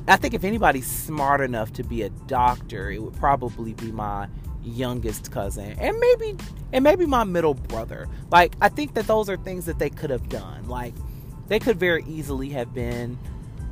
I 0.08 0.18
think 0.18 0.34
if 0.34 0.44
anybody's 0.44 0.88
smart 0.88 1.42
enough 1.42 1.74
to 1.74 1.84
be 1.84 2.04
a 2.04 2.10
doctor, 2.10 2.92
it 2.92 3.02
would 3.02 3.16
probably 3.16 3.74
be 3.74 3.92
my 3.92 4.28
youngest 4.64 5.32
cousin 5.32 5.76
and 5.80 5.98
maybe 6.00 6.36
and 6.74 6.84
maybe 6.84 7.06
my 7.06 7.24
middle 7.24 7.54
brother. 7.54 8.08
Like 8.32 8.56
I 8.62 8.70
think 8.70 8.94
that 8.96 9.08
those 9.08 9.30
are 9.30 9.38
things 9.38 9.66
that 9.66 9.80
they 9.80 9.90
could 9.90 10.10
have 10.10 10.28
done. 10.30 10.68
Like 10.68 10.94
they 11.48 11.60
could 11.60 11.80
very 11.80 12.04
easily 12.08 12.50
have 12.50 12.74
been 12.74 13.18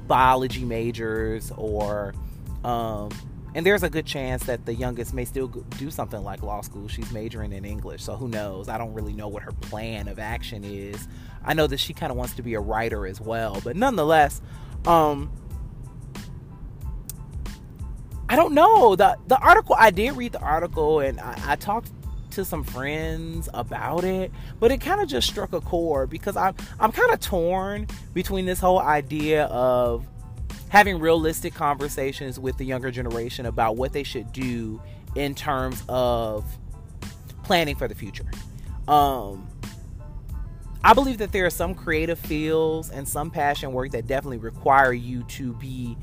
biology 0.07 0.65
majors 0.65 1.51
or 1.57 2.13
um, 2.63 3.09
and 3.55 3.65
there's 3.65 3.83
a 3.83 3.89
good 3.89 4.05
chance 4.05 4.43
that 4.45 4.65
the 4.65 4.73
youngest 4.73 5.13
may 5.13 5.25
still 5.25 5.47
do 5.47 5.91
something 5.91 6.23
like 6.23 6.41
law 6.41 6.61
school. 6.61 6.87
She's 6.87 7.11
majoring 7.11 7.53
in 7.53 7.65
English, 7.65 8.01
so 8.01 8.15
who 8.15 8.27
knows? 8.27 8.67
I 8.67 8.77
don't 8.77 8.93
really 8.93 9.13
know 9.13 9.27
what 9.27 9.43
her 9.43 9.51
plan 9.51 10.07
of 10.07 10.17
action 10.17 10.63
is. 10.63 11.07
I 11.45 11.53
know 11.53 11.67
that 11.67 11.79
she 11.79 11.93
kind 11.93 12.11
of 12.11 12.17
wants 12.17 12.33
to 12.35 12.41
be 12.41 12.55
a 12.55 12.59
writer 12.59 13.05
as 13.05 13.21
well, 13.21 13.61
but 13.63 13.75
nonetheless, 13.75 14.41
um, 14.85 15.31
I 18.29 18.35
don't 18.35 18.53
know. 18.53 18.95
the 18.95 19.17
The 19.27 19.37
article 19.37 19.75
I 19.77 19.91
did 19.91 20.15
read 20.15 20.31
the 20.31 20.41
article, 20.41 20.99
and 20.99 21.19
I, 21.19 21.39
I 21.45 21.55
talked 21.55 21.91
to 22.31 22.43
some 22.43 22.63
friends 22.63 23.47
about 23.53 24.03
it, 24.03 24.31
but 24.59 24.71
it 24.71 24.81
kind 24.81 25.01
of 25.01 25.07
just 25.07 25.27
struck 25.27 25.53
a 25.53 25.61
chord 25.61 26.09
because 26.09 26.35
I'm 26.35 26.55
I'm 26.79 26.91
kind 26.91 27.11
of 27.11 27.19
torn 27.19 27.87
between 28.13 28.45
this 28.45 28.59
whole 28.59 28.79
idea 28.79 29.45
of 29.45 30.07
having 30.69 30.99
realistic 30.99 31.53
conversations 31.53 32.39
with 32.39 32.57
the 32.57 32.65
younger 32.65 32.89
generation 32.89 33.45
about 33.45 33.75
what 33.77 33.93
they 33.93 34.01
should 34.01 34.31
do 34.31 34.81
in 35.15 35.35
terms 35.35 35.83
of 35.87 36.43
planning 37.43 37.75
for 37.75 37.87
the 37.87 37.93
future. 37.93 38.25
Um, 38.87 39.47
I 40.83 40.93
believe 40.93 41.17
that 41.19 41.31
there 41.31 41.45
are 41.45 41.49
some 41.49 41.75
creative 41.75 42.19
fields 42.19 42.89
and 42.89 43.07
some 43.07 43.31
passion 43.31 43.71
work 43.71 43.91
that 43.91 44.05
definitely 44.05 44.37
require 44.37 44.91
you 44.91 45.23
to 45.23 45.53
be 45.53 45.97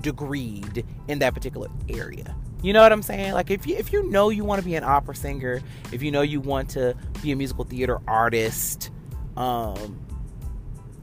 degreed 0.00 0.84
in 1.08 1.18
that 1.18 1.34
particular 1.34 1.68
area. 1.88 2.34
You 2.62 2.72
know 2.72 2.82
what 2.82 2.92
I'm 2.92 3.02
saying? 3.02 3.32
Like 3.32 3.50
if 3.50 3.66
you 3.66 3.76
if 3.76 3.92
you 3.92 4.10
know 4.10 4.30
you 4.30 4.44
want 4.44 4.60
to 4.60 4.64
be 4.64 4.74
an 4.74 4.84
opera 4.84 5.14
singer, 5.14 5.60
if 5.92 6.02
you 6.02 6.10
know 6.10 6.22
you 6.22 6.40
want 6.40 6.70
to 6.70 6.94
be 7.22 7.32
a 7.32 7.36
musical 7.36 7.64
theater 7.64 8.00
artist, 8.06 8.90
um, 9.36 9.98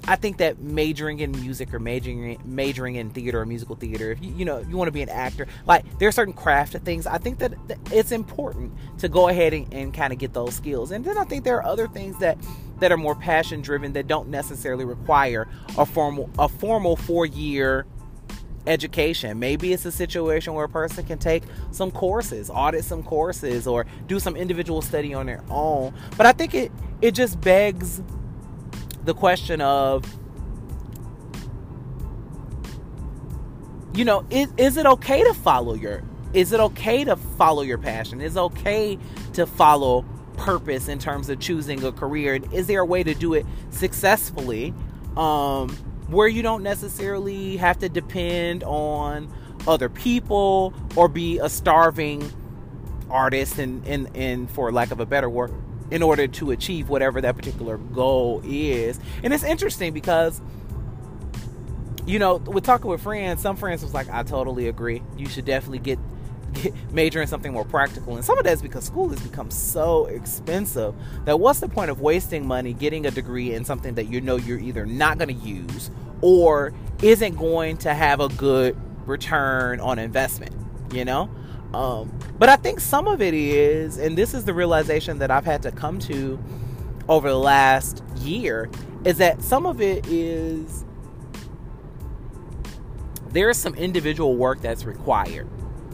I 0.08 0.16
think 0.16 0.38
that 0.38 0.60
majoring 0.60 1.20
in 1.20 1.32
music 1.32 1.74
or 1.74 1.80
majoring 1.80 2.40
majoring 2.46 2.96
in 2.96 3.10
theater 3.10 3.42
or 3.42 3.46
musical 3.46 3.76
theater, 3.76 4.12
if 4.12 4.24
you 4.24 4.34
you 4.36 4.46
know 4.46 4.60
you 4.60 4.78
want 4.78 4.88
to 4.88 4.92
be 4.92 5.02
an 5.02 5.10
actor, 5.10 5.48
like 5.66 6.00
there 6.00 6.08
are 6.08 6.12
certain 6.12 6.34
craft 6.34 6.74
things. 6.74 7.08
I 7.08 7.18
think 7.18 7.40
that, 7.40 7.54
it's 7.92 8.12
important 8.12 8.74
to 9.00 9.10
go 9.10 9.28
ahead 9.28 9.54
and, 9.54 9.72
and 9.74 9.94
kind 9.94 10.14
of 10.14 10.20
get 10.20 10.34
those 10.34 10.56
skills. 10.56 10.92
And 10.92 11.04
then 11.04 11.18
I 11.18 11.24
think 11.24 11.44
there 11.44 11.58
are 11.58 11.66
other 11.66 11.88
things 11.88 12.18
that 12.20 12.38
that 12.80 12.92
are 12.92 12.98
more 12.98 13.16
passion 13.16 13.62
driven 13.62 13.94
that 13.94 14.08
don't 14.08 14.30
necessarily 14.30 14.86
require 14.86 15.48
a 15.78 15.86
formal 15.86 16.30
a 16.38 16.48
formal 16.48 16.96
four 16.96 17.26
year 17.26 17.86
education. 18.68 19.40
Maybe 19.40 19.74
it's 19.74 19.86
a 19.86 19.92
situation 19.92 20.54
where 20.54 20.66
a 20.66 20.70
person 20.70 21.06
can 21.06 21.18
take 21.18 21.44
some 21.72 21.90
courses, 21.90 22.50
audit 22.54 22.84
some 22.84 23.02
courses, 23.02 23.66
or 23.66 23.86
do 24.08 24.20
some 24.20 24.36
individual 24.36 24.82
study 24.82 25.14
on 25.14 25.26
their 25.26 25.44
own. 25.50 25.94
But 26.18 26.26
I 26.26 26.34
think 26.34 26.54
it 26.54 26.72
it 27.02 27.12
just 27.12 27.40
begs 27.42 28.02
the 29.04 29.14
question 29.14 29.62
of 29.62 30.04
you 33.94 34.04
know 34.06 34.26
is, 34.30 34.52
is 34.58 34.78
it 34.78 34.86
okay 34.86 35.24
to 35.24 35.34
follow 35.34 35.74
your 35.74 36.04
is 36.34 36.52
it 36.52 36.60
okay 36.60 37.04
to 37.06 37.16
follow 37.16 37.62
your 37.62 37.78
passion 37.78 38.20
is 38.20 38.36
it 38.36 38.40
okay 38.40 39.00
to 39.34 39.46
follow 39.46 40.04
purpose 40.38 40.88
in 40.88 41.00
terms 41.00 41.30
of 41.30 41.40
choosing 41.40 41.84
a 41.84 41.92
career 41.92 42.36
and 42.36 42.54
is 42.54 42.68
there 42.68 42.82
a 42.82 42.86
way 42.86 43.04
to 43.04 43.14
do 43.14 43.34
it 43.34 43.46
successfully 43.72 44.74
um, 45.18 45.70
where 46.08 46.28
you 46.28 46.42
don't 46.42 46.64
necessarily 46.64 47.58
have 47.58 47.78
to 47.80 47.90
depend 47.90 48.64
on 48.64 49.32
other 49.68 49.90
people 49.90 50.74
or 50.96 51.08
be 51.08 51.40
a 51.40 51.50
starving 51.50 52.32
artist 53.10 53.60
and, 53.60 53.86
and, 53.88 54.16
and 54.16 54.50
for 54.50 54.72
lack 54.72 54.92
of 54.92 55.00
a 55.00 55.06
better 55.06 55.30
word, 55.30 55.54
in 55.92 56.04
order 56.04 56.28
to 56.28 56.52
achieve 56.52 56.90
whatever 56.90 57.22
that 57.22 57.36
particular 57.36 57.78
goal 57.78 58.42
is. 58.46 59.00
And 59.24 59.34
it's 59.34 59.44
interesting 59.44 59.94
because, 59.94 60.42
you 62.06 62.20
know, 62.20 62.36
with 62.36 62.64
talking 62.64 62.90
with 62.90 63.02
friends, 63.02 63.42
some 63.42 63.56
friends 63.56 63.84
was 63.84 63.94
like, 63.94 64.10
I 64.10 64.24
totally 64.24 64.68
agree. 64.68 65.02
You 65.18 65.28
should 65.28 65.46
definitely 65.46 65.80
get 65.80 66.00
major 66.92 67.22
in 67.22 67.28
something 67.28 67.54
more 67.54 67.66
practical. 67.66 68.16
And 68.16 68.26
some 68.26 68.38
of 68.38 68.44
that's 68.44 68.62
because 68.62 68.86
school 68.86 69.10
has 69.10 69.20
become 69.20 69.52
so 69.52 70.06
expensive 70.08 70.96
that 71.26 71.40
what's 71.40 71.60
the 71.60 71.70
point 71.70 71.92
of 71.92 72.02
wasting 72.02 72.46
money 72.46 72.74
getting 72.74 73.06
a 73.06 73.12
degree 73.12 73.54
in 73.54 73.66
something 73.66 73.96
that 73.96 74.08
you 74.08 74.22
know 74.22 74.38
you're 74.38 74.60
either 74.60 74.86
not 74.86 75.18
going 75.18 75.30
to 75.30 75.46
use 75.48 75.92
or 76.22 76.74
isn't 77.02 77.36
going 77.36 77.78
to 77.78 77.94
have 77.94 78.20
a 78.20 78.30
good 78.30 78.78
return 79.08 79.80
on 79.80 80.00
investment, 80.00 80.56
you 80.92 81.06
know? 81.06 81.30
Um, 81.74 82.18
but 82.40 82.50
I 82.50 82.56
think 82.56 82.80
some 82.80 83.08
of 83.08 83.22
it 83.22 83.34
is, 83.34 83.98
and 83.98 84.18
this 84.18 84.34
is 84.34 84.46
the 84.46 84.54
realization 84.54 85.20
that 85.20 85.30
I've 85.30 85.46
had 85.46 85.62
to 85.64 85.72
come 85.72 86.00
to 86.00 86.40
over 87.10 87.30
the 87.30 87.38
last 87.38 88.04
year, 88.18 88.70
is 89.06 89.18
that 89.18 89.42
some 89.42 89.66
of 89.66 89.82
it 89.82 90.08
is 90.08 90.86
there's 93.30 93.58
some 93.58 93.76
individual 93.76 94.36
work 94.36 94.62
that's 94.62 94.86
required. 94.86 95.48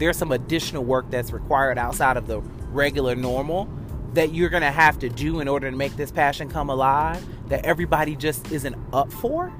There's 0.03 0.17
some 0.17 0.31
additional 0.31 0.83
work 0.83 1.09
that's 1.09 1.31
required 1.31 1.77
outside 1.77 2.17
of 2.17 2.27
the 2.27 2.41
regular 2.71 3.15
normal 3.15 3.69
that 4.13 4.33
you're 4.33 4.49
going 4.49 4.63
to 4.63 4.71
have 4.71 4.99
to 4.99 5.09
do 5.09 5.39
in 5.39 5.47
order 5.47 5.71
to 5.71 5.75
make 5.75 5.95
this 5.95 6.11
passion 6.11 6.49
come 6.49 6.69
alive 6.69 7.25
that 7.49 7.65
everybody 7.65 8.15
just 8.15 8.51
isn't 8.51 8.75
up 8.93 9.11
for. 9.11 9.51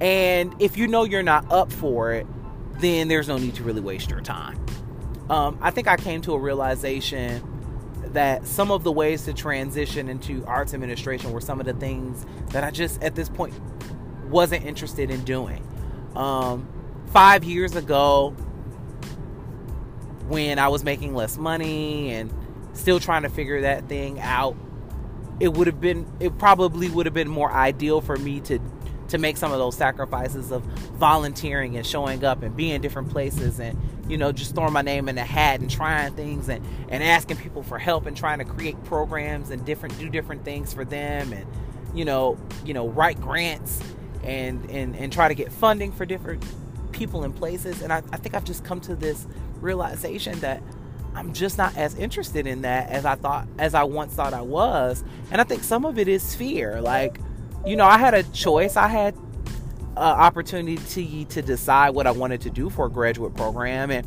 And 0.00 0.54
if 0.60 0.76
you 0.76 0.86
know 0.86 1.04
you're 1.04 1.22
not 1.22 1.50
up 1.52 1.72
for 1.72 2.12
it, 2.12 2.26
then 2.80 3.08
there's 3.08 3.28
no 3.28 3.36
need 3.36 3.54
to 3.56 3.62
really 3.62 3.80
waste 3.80 4.10
your 4.10 4.20
time 4.20 4.64
um, 5.30 5.58
I 5.60 5.70
think 5.70 5.88
I 5.88 5.96
came 5.96 6.20
to 6.22 6.34
a 6.34 6.38
realization 6.38 7.50
that 8.12 8.46
some 8.46 8.70
of 8.70 8.84
the 8.84 8.92
ways 8.92 9.24
to 9.24 9.32
transition 9.32 10.08
into 10.08 10.44
arts 10.46 10.74
administration 10.74 11.32
were 11.32 11.40
some 11.40 11.60
of 11.60 11.66
the 11.66 11.72
things 11.74 12.24
that 12.50 12.62
I 12.62 12.70
just 12.70 13.02
at 13.02 13.14
this 13.14 13.28
point 13.28 13.54
wasn't 14.28 14.64
interested 14.64 15.10
in 15.10 15.24
doing. 15.24 15.66
Um, 16.14 16.68
five 17.06 17.42
years 17.42 17.74
ago, 17.74 18.36
when 20.28 20.58
I 20.58 20.68
was 20.68 20.84
making 20.84 21.14
less 21.14 21.36
money 21.36 22.12
and 22.12 22.32
still 22.72 23.00
trying 23.00 23.22
to 23.22 23.28
figure 23.28 23.62
that 23.62 23.88
thing 23.88 24.20
out, 24.20 24.56
it 25.40 25.52
would 25.52 25.66
have 25.66 25.80
been, 25.80 26.10
it 26.20 26.38
probably 26.38 26.88
would 26.88 27.06
have 27.06 27.14
been 27.14 27.28
more 27.28 27.52
ideal 27.52 28.00
for 28.00 28.16
me 28.16 28.40
to 28.40 28.58
to 29.06 29.18
make 29.18 29.36
some 29.36 29.52
of 29.52 29.58
those 29.58 29.76
sacrifices 29.76 30.50
of 30.50 30.62
volunteering 30.94 31.76
and 31.76 31.86
showing 31.86 32.24
up 32.24 32.42
and 32.42 32.56
being 32.56 32.70
in 32.70 32.80
different 32.80 33.10
places 33.10 33.60
and 33.60 33.78
you 34.08 34.16
know 34.16 34.32
just 34.32 34.54
throwing 34.54 34.72
my 34.72 34.80
name 34.80 35.10
in 35.10 35.14
the 35.14 35.22
hat 35.22 35.60
and 35.60 35.70
trying 35.70 36.14
things 36.14 36.48
and 36.48 36.64
and 36.88 37.02
asking 37.04 37.36
people 37.36 37.62
for 37.62 37.78
help 37.78 38.06
and 38.06 38.16
trying 38.16 38.38
to 38.38 38.46
create 38.46 38.82
programs 38.84 39.50
and 39.50 39.64
different 39.66 39.96
do 39.98 40.08
different 40.08 40.42
things 40.42 40.72
for 40.72 40.86
them 40.86 41.34
and 41.34 41.46
you 41.94 42.02
know 42.02 42.38
you 42.64 42.72
know 42.72 42.88
write 42.88 43.20
grants 43.20 43.82
and 44.24 44.68
and 44.70 44.96
and 44.96 45.12
try 45.12 45.28
to 45.28 45.34
get 45.34 45.52
funding 45.52 45.92
for 45.92 46.06
different 46.06 46.42
people 46.94 47.24
and 47.24 47.36
places. 47.36 47.82
And 47.82 47.92
I, 47.92 47.98
I 48.12 48.16
think 48.16 48.34
I've 48.34 48.44
just 48.44 48.64
come 48.64 48.80
to 48.82 48.96
this 48.96 49.26
realization 49.64 50.38
that 50.40 50.62
I'm 51.14 51.32
just 51.32 51.58
not 51.58 51.76
as 51.76 51.96
interested 51.96 52.46
in 52.46 52.62
that 52.62 52.90
as 52.90 53.04
I 53.04 53.14
thought 53.14 53.48
as 53.58 53.74
I 53.74 53.84
once 53.84 54.14
thought 54.14 54.34
I 54.34 54.42
was 54.42 55.02
and 55.30 55.40
I 55.40 55.44
think 55.44 55.64
some 55.64 55.84
of 55.84 55.98
it 55.98 56.08
is 56.08 56.34
fear 56.34 56.80
like 56.80 57.18
you 57.66 57.76
know, 57.76 57.86
I 57.86 57.98
had 57.98 58.14
a 58.14 58.22
choice. 58.24 58.76
I 58.76 58.88
had 58.88 59.14
uh, 59.96 60.00
opportunity 60.00 61.24
to, 61.24 61.42
decide 61.42 61.90
what 61.90 62.06
I 62.06 62.10
wanted 62.10 62.40
to 62.42 62.50
do 62.50 62.68
for 62.68 62.86
a 62.86 62.90
graduate 62.90 63.34
program, 63.34 63.90
and 63.90 64.06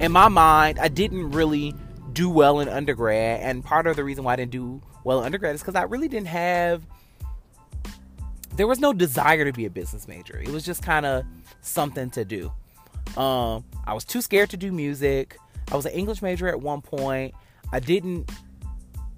in 0.00 0.12
my 0.12 0.28
mind, 0.28 0.78
I 0.78 0.88
didn't 0.88 1.30
really 1.30 1.74
do 2.12 2.30
well 2.30 2.60
in 2.60 2.68
undergrad. 2.68 3.40
And 3.40 3.64
part 3.64 3.86
of 3.86 3.96
the 3.96 4.04
reason 4.04 4.24
why 4.24 4.32
I 4.34 4.36
didn't 4.36 4.52
do 4.52 4.80
well 5.04 5.20
in 5.20 5.26
undergrad 5.26 5.54
is 5.54 5.60
because 5.60 5.74
I 5.74 5.82
really 5.82 6.08
didn't 6.08 6.28
have. 6.28 6.86
There 8.56 8.66
was 8.66 8.80
no 8.80 8.92
desire 8.92 9.44
to 9.44 9.52
be 9.52 9.66
a 9.66 9.70
business 9.70 10.08
major. 10.08 10.40
It 10.40 10.48
was 10.48 10.64
just 10.64 10.82
kind 10.82 11.06
of 11.06 11.24
something 11.60 12.10
to 12.10 12.24
do. 12.24 12.50
Um, 13.16 13.64
I 13.86 13.94
was 13.94 14.04
too 14.04 14.20
scared 14.20 14.50
to 14.50 14.56
do 14.56 14.72
music. 14.72 15.36
I 15.70 15.76
was 15.76 15.86
an 15.86 15.92
English 15.92 16.22
major 16.22 16.48
at 16.48 16.60
one 16.60 16.82
point. 16.82 17.34
I 17.72 17.80
didn't 17.80 18.30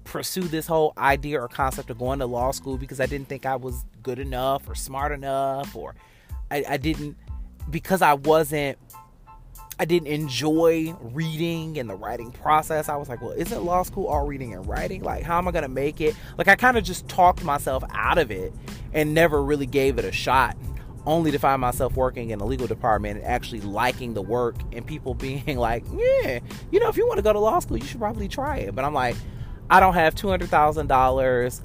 pursue 0.03 0.41
this 0.41 0.67
whole 0.67 0.93
idea 0.97 1.39
or 1.39 1.47
concept 1.47 1.89
of 1.89 1.97
going 1.97 2.19
to 2.19 2.25
law 2.25 2.51
school 2.51 2.77
because 2.77 2.99
I 2.99 3.05
didn't 3.05 3.29
think 3.29 3.45
I 3.45 3.55
was 3.55 3.85
good 4.03 4.19
enough 4.19 4.67
or 4.67 4.75
smart 4.75 5.11
enough 5.11 5.75
or 5.75 5.95
I, 6.49 6.65
I 6.67 6.77
didn't 6.77 7.15
because 7.69 8.01
I 8.01 8.15
wasn't 8.15 8.77
I 9.79 9.85
didn't 9.85 10.09
enjoy 10.09 10.93
reading 11.01 11.79
and 11.79 11.89
the 11.89 11.95
writing 11.95 12.31
process. 12.31 12.87
I 12.87 12.97
was 12.97 13.09
like, 13.09 13.19
well, 13.19 13.31
isn't 13.31 13.63
law 13.63 13.81
school 13.81 14.05
all 14.05 14.27
reading 14.27 14.53
and 14.53 14.67
writing? 14.67 15.01
Like, 15.01 15.23
how 15.23 15.39
am 15.39 15.47
I 15.47 15.51
going 15.51 15.63
to 15.63 15.69
make 15.69 15.99
it? 15.99 16.15
Like, 16.37 16.47
I 16.47 16.55
kind 16.55 16.77
of 16.77 16.83
just 16.83 17.07
talked 17.07 17.43
myself 17.43 17.83
out 17.91 18.19
of 18.19 18.29
it 18.29 18.53
and 18.93 19.15
never 19.15 19.43
really 19.43 19.65
gave 19.65 19.97
it 19.97 20.05
a 20.05 20.11
shot, 20.11 20.55
only 21.05 21.31
to 21.31 21.39
find 21.39 21.59
myself 21.61 21.95
working 21.95 22.29
in 22.29 22.39
the 22.39 22.45
legal 22.45 22.67
department 22.67 23.17
and 23.17 23.25
actually 23.25 23.61
liking 23.61 24.13
the 24.13 24.21
work 24.21 24.55
and 24.71 24.85
people 24.85 25.13
being 25.15 25.57
like, 25.57 25.83
yeah, 25.93 26.39
you 26.71 26.79
know, 26.79 26.89
if 26.89 26.97
you 26.97 27.07
want 27.07 27.17
to 27.17 27.23
go 27.23 27.33
to 27.33 27.39
law 27.39 27.59
school, 27.59 27.77
you 27.77 27.85
should 27.85 27.99
probably 27.99 28.27
try 28.27 28.57
it. 28.57 28.75
But 28.75 28.85
I'm 28.85 28.93
like, 28.93 29.15
I 29.69 29.79
don't 29.79 29.93
have 29.93 30.15
two 30.15 30.29
hundred 30.29 30.49
thousand 30.49 30.87
dollars 30.87 31.61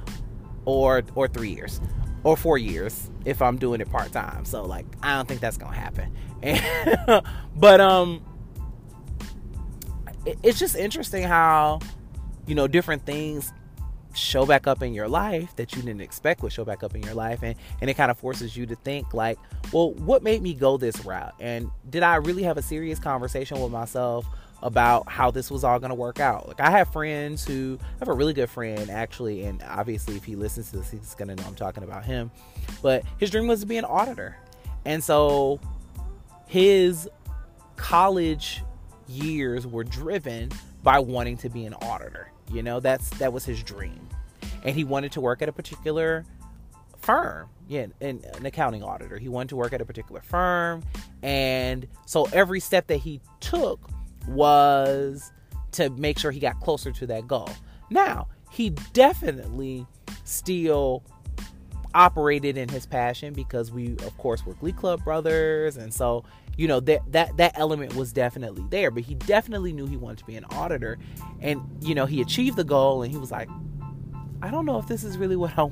or 0.64 1.02
or 1.14 1.28
three 1.28 1.50
years 1.50 1.80
or 2.22 2.36
four 2.36 2.58
years 2.58 3.10
if 3.24 3.42
I'm 3.42 3.56
doing 3.56 3.80
it 3.80 3.90
part 3.90 4.12
time. 4.12 4.44
So 4.44 4.64
like 4.64 4.86
I 5.02 5.14
don't 5.16 5.26
think 5.26 5.40
that's 5.40 5.56
gonna 5.56 5.76
happen. 5.76 6.12
And, 6.42 7.22
but 7.56 7.80
um, 7.80 8.22
it, 10.24 10.38
it's 10.42 10.58
just 10.58 10.76
interesting 10.76 11.24
how 11.24 11.80
you 12.46 12.54
know 12.54 12.68
different 12.68 13.04
things 13.04 13.52
show 14.16 14.46
back 14.46 14.66
up 14.66 14.82
in 14.82 14.94
your 14.94 15.08
life 15.08 15.54
that 15.56 15.74
you 15.76 15.82
didn't 15.82 16.00
expect 16.00 16.42
would 16.42 16.52
show 16.52 16.64
back 16.64 16.82
up 16.82 16.94
in 16.94 17.02
your 17.02 17.14
life 17.14 17.42
and 17.42 17.54
and 17.80 17.90
it 17.90 17.94
kind 17.94 18.10
of 18.10 18.18
forces 18.18 18.56
you 18.56 18.66
to 18.66 18.74
think 18.76 19.12
like 19.12 19.38
well 19.72 19.92
what 19.94 20.22
made 20.22 20.42
me 20.42 20.54
go 20.54 20.76
this 20.76 21.04
route 21.04 21.34
and 21.38 21.70
did 21.90 22.02
i 22.02 22.16
really 22.16 22.42
have 22.42 22.56
a 22.56 22.62
serious 22.62 22.98
conversation 22.98 23.60
with 23.60 23.70
myself 23.70 24.26
about 24.62 25.08
how 25.08 25.30
this 25.30 25.50
was 25.50 25.64
all 25.64 25.78
going 25.78 25.90
to 25.90 25.94
work 25.94 26.18
out. 26.18 26.48
Like 26.48 26.60
I 26.60 26.70
have 26.70 26.92
friends 26.92 27.46
who 27.46 27.78
I 27.80 27.98
have 28.00 28.08
a 28.08 28.12
really 28.12 28.32
good 28.32 28.50
friend 28.50 28.90
actually, 28.90 29.44
and 29.44 29.62
obviously 29.62 30.16
if 30.16 30.24
he 30.24 30.34
listens 30.34 30.70
to 30.70 30.78
this, 30.78 30.90
he's 30.90 31.14
going 31.14 31.28
to 31.28 31.36
know 31.36 31.46
I'm 31.46 31.54
talking 31.54 31.84
about 31.84 32.04
him. 32.04 32.30
But 32.82 33.04
his 33.18 33.30
dream 33.30 33.46
was 33.46 33.60
to 33.60 33.66
be 33.66 33.76
an 33.76 33.84
auditor, 33.84 34.36
and 34.84 35.02
so 35.02 35.60
his 36.46 37.08
college 37.76 38.62
years 39.08 39.66
were 39.66 39.84
driven 39.84 40.50
by 40.82 40.98
wanting 40.98 41.36
to 41.38 41.48
be 41.48 41.64
an 41.64 41.74
auditor. 41.74 42.30
You 42.50 42.62
know, 42.62 42.80
that's 42.80 43.10
that 43.18 43.32
was 43.32 43.44
his 43.44 43.62
dream, 43.62 44.08
and 44.62 44.74
he 44.74 44.84
wanted 44.84 45.12
to 45.12 45.20
work 45.20 45.42
at 45.42 45.48
a 45.48 45.52
particular 45.52 46.24
firm. 46.98 47.48
Yeah 47.68 47.86
an, 48.00 48.22
an 48.34 48.46
accounting 48.46 48.82
auditor. 48.82 49.18
He 49.18 49.28
wanted 49.28 49.50
to 49.50 49.56
work 49.56 49.72
at 49.72 49.80
a 49.80 49.84
particular 49.84 50.20
firm. 50.20 50.82
And 51.22 51.86
so 52.04 52.28
every 52.32 52.60
step 52.60 52.86
that 52.88 52.98
he 52.98 53.20
took 53.40 53.80
was 54.28 55.32
to 55.72 55.90
make 55.90 56.18
sure 56.18 56.30
he 56.30 56.40
got 56.40 56.60
closer 56.60 56.92
to 56.92 57.06
that 57.06 57.26
goal. 57.26 57.48
Now, 57.90 58.28
he 58.50 58.70
definitely 58.92 59.86
still 60.24 61.02
operated 61.94 62.58
in 62.58 62.68
his 62.68 62.86
passion 62.86 63.32
because 63.32 63.72
we 63.72 63.92
of 64.04 64.16
course 64.18 64.44
were 64.44 64.54
Glee 64.54 64.72
Club 64.72 65.02
brothers. 65.04 65.76
And 65.76 65.92
so 65.92 66.24
you 66.56 66.66
know 66.66 66.80
that 66.80 67.00
that 67.12 67.36
that 67.36 67.52
element 67.56 67.94
was 67.94 68.12
definitely 68.12 68.64
there 68.70 68.90
but 68.90 69.02
he 69.02 69.14
definitely 69.14 69.72
knew 69.72 69.86
he 69.86 69.96
wanted 69.96 70.18
to 70.18 70.24
be 70.24 70.36
an 70.36 70.44
auditor. 70.50 70.98
And 71.40 71.60
you 71.80 71.94
know 71.94 72.06
he 72.06 72.20
achieved 72.20 72.56
the 72.56 72.64
goal 72.64 73.02
and 73.02 73.12
he 73.12 73.18
was 73.18 73.30
like 73.30 73.48
I 74.42 74.50
don't 74.50 74.66
know 74.66 74.78
if 74.78 74.86
this 74.86 75.04
is 75.04 75.18
really 75.18 75.36
what 75.36 75.58
I 75.58 75.70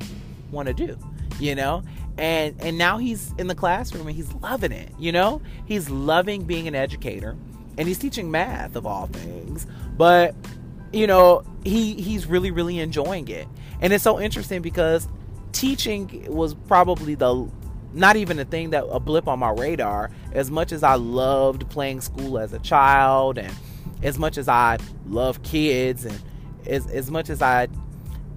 want 0.50 0.68
to 0.68 0.74
do 0.74 0.98
you 1.40 1.54
know? 1.54 1.82
And 2.16 2.54
and 2.60 2.78
now 2.78 2.98
he's 2.98 3.32
in 3.38 3.48
the 3.48 3.54
classroom 3.54 4.06
and 4.06 4.14
he's 4.14 4.32
loving 4.34 4.72
it 4.72 4.90
you 4.98 5.12
know? 5.12 5.40
He's 5.66 5.90
loving 5.90 6.44
being 6.44 6.68
an 6.68 6.74
educator 6.74 7.36
and 7.76 7.88
he's 7.88 7.98
teaching 7.98 8.30
math 8.30 8.76
of 8.76 8.86
all 8.86 9.06
things 9.06 9.66
but 9.96 10.34
you 10.92 11.06
know 11.06 11.44
he 11.64 11.94
he's 11.94 12.26
really 12.26 12.50
really 12.50 12.78
enjoying 12.78 13.28
it. 13.28 13.48
And 13.80 13.92
it's 13.92 14.04
so 14.04 14.20
interesting 14.20 14.62
because 14.62 15.08
teaching 15.52 16.26
was 16.28 16.54
probably 16.54 17.14
the 17.14 17.48
not 17.94 18.16
even 18.16 18.38
a 18.38 18.44
thing 18.44 18.70
that 18.70 18.84
a 18.90 19.00
blip 19.00 19.28
on 19.28 19.38
my 19.38 19.50
radar 19.50 20.10
as 20.32 20.50
much 20.50 20.72
as 20.72 20.82
i 20.82 20.94
loved 20.94 21.68
playing 21.70 22.00
school 22.00 22.38
as 22.38 22.52
a 22.52 22.58
child 22.58 23.38
and 23.38 23.54
as 24.02 24.18
much 24.18 24.36
as 24.36 24.48
i 24.48 24.76
love 25.06 25.42
kids 25.42 26.04
and 26.04 26.20
as, 26.66 26.86
as 26.88 27.10
much 27.10 27.30
as 27.30 27.40
i 27.40 27.66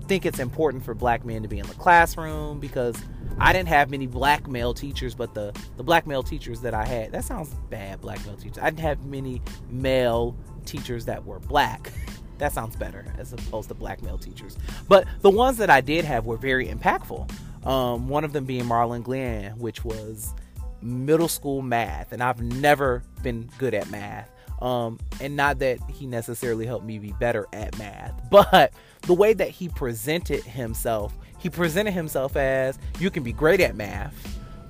think 0.08 0.26
it's 0.26 0.40
important 0.40 0.84
for 0.84 0.94
black 0.94 1.26
men 1.26 1.42
to 1.42 1.48
be 1.48 1.60
in 1.60 1.68
the 1.68 1.74
classroom 1.76 2.60
because 2.60 2.96
I 3.40 3.54
didn't 3.54 3.68
have 3.70 3.92
many 3.92 4.08
black 4.08 4.48
male 4.48 4.74
teachers, 4.74 5.14
but 5.14 5.34
the, 5.36 5.54
the 5.76 5.84
black 5.84 6.08
male 6.08 6.24
teachers 6.24 6.62
that 6.62 6.74
I 6.74 6.86
had, 6.86 7.12
that 7.12 7.24
sounds 7.24 7.54
bad, 7.70 8.02
black 8.02 8.26
male 8.26 8.36
teachers. 8.36 8.58
I 8.58 8.70
didn't 8.72 8.80
have 8.80 9.06
many 9.06 9.42
male 9.70 10.36
teachers 10.66 11.06
that 11.06 11.24
were 11.24 11.40
black. 11.40 11.92
that 12.40 12.52
sounds 12.54 12.76
better 12.76 13.06
as 13.18 13.34
opposed 13.34 13.70
to 13.70 13.76
black 13.76 14.02
male 14.02 14.18
teachers. 14.18 14.58
But 14.88 15.08
the 15.22 15.30
ones 15.30 15.58
that 15.58 15.70
I 15.70 15.82
did 15.82 16.04
have 16.06 16.26
were 16.26 16.38
very 16.38 16.68
impactful. 16.68 17.32
Um, 17.68 18.08
one 18.08 18.24
of 18.24 18.32
them 18.32 18.46
being 18.46 18.64
Marlon 18.64 19.04
Glenn, 19.04 19.60
which 19.60 19.84
was 19.84 20.34
middle 20.82 21.28
school 21.28 21.62
math, 21.62 22.14
and 22.14 22.24
I've 22.24 22.42
never 22.42 23.04
been 23.22 23.50
good 23.58 23.74
at 23.74 23.90
math. 23.92 24.32
Um, 24.62 25.00
and 25.20 25.36
not 25.36 25.60
that 25.60 25.78
he 25.90 26.08
necessarily 26.08 26.66
helped 26.66 26.86
me 26.86 26.98
be 26.98 27.12
better 27.12 27.46
at 27.52 27.78
math, 27.78 28.14
but 28.32 28.74
the 29.02 29.14
way 29.14 29.34
that 29.34 29.50
he 29.50 29.68
presented 29.68 30.44
himself, 30.44 31.14
he 31.38 31.50
presented 31.50 31.92
himself 31.92 32.38
as 32.38 32.80
you 33.00 33.12
can 33.12 33.22
be 33.22 33.34
great 33.34 33.60
at 33.60 33.76
math, 33.76 34.16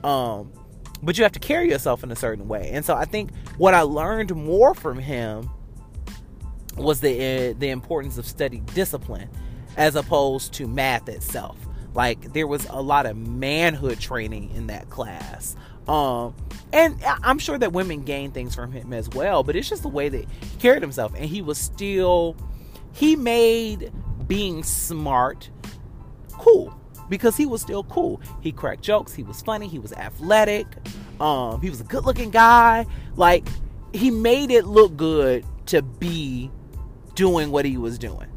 um, 0.03 0.51
but 1.03 1.17
you 1.17 1.23
have 1.23 1.31
to 1.33 1.39
carry 1.39 1.69
yourself 1.69 2.03
in 2.03 2.11
a 2.11 2.15
certain 2.15 2.47
way. 2.47 2.71
And 2.73 2.83
so 2.83 2.95
I 2.95 3.05
think 3.05 3.29
what 3.57 3.75
I 3.75 3.81
learned 3.81 4.35
more 4.35 4.73
from 4.73 4.97
him 4.97 5.49
was 6.75 6.99
the 6.99 7.51
uh, 7.51 7.53
the 7.59 7.69
importance 7.69 8.17
of 8.17 8.25
study 8.25 8.61
discipline 8.73 9.29
as 9.77 9.95
opposed 9.95 10.53
to 10.53 10.67
math 10.67 11.07
itself. 11.07 11.66
Like 11.97 12.31
there 12.31 12.45
was 12.45 12.67
a 12.69 12.79
lot 12.79 13.07
of 13.07 13.17
manhood 13.17 13.99
training 13.99 14.51
in 14.55 14.67
that 14.67 14.87
class. 14.91 15.55
Um, 15.87 16.35
and 16.71 17.01
I'm 17.03 17.39
sure 17.39 17.57
that 17.57 17.73
women 17.73 18.03
gain 18.03 18.31
things 18.31 18.53
from 18.53 18.71
him 18.71 18.93
as 18.93 19.09
well, 19.09 19.41
but 19.41 19.55
it's 19.55 19.67
just 19.67 19.81
the 19.81 19.89
way 19.89 20.07
that 20.07 20.21
he 20.21 20.57
carried 20.59 20.83
himself. 20.83 21.13
And 21.15 21.25
he 21.25 21.41
was 21.41 21.57
still, 21.57 22.37
he 22.93 23.15
made 23.15 23.91
being 24.27 24.61
smart 24.61 25.49
cool 26.33 26.79
because 27.09 27.35
he 27.35 27.47
was 27.47 27.61
still 27.61 27.83
cool. 27.85 28.21
He 28.41 28.51
cracked 28.51 28.83
jokes, 28.83 29.15
he 29.15 29.23
was 29.23 29.41
funny, 29.41 29.67
he 29.67 29.79
was 29.79 29.91
athletic, 29.93 30.67
um, 31.19 31.61
he 31.61 31.69
was 31.71 31.81
a 31.81 31.85
good 31.85 32.05
looking 32.05 32.29
guy. 32.29 32.85
Like, 33.15 33.47
he 33.91 34.11
made 34.11 34.51
it 34.51 34.67
look 34.67 34.95
good 34.97 35.45
to 35.67 35.81
be 35.81 36.51
doing 37.15 37.49
what 37.49 37.65
he 37.65 37.77
was 37.77 37.97
doing. 37.97 38.27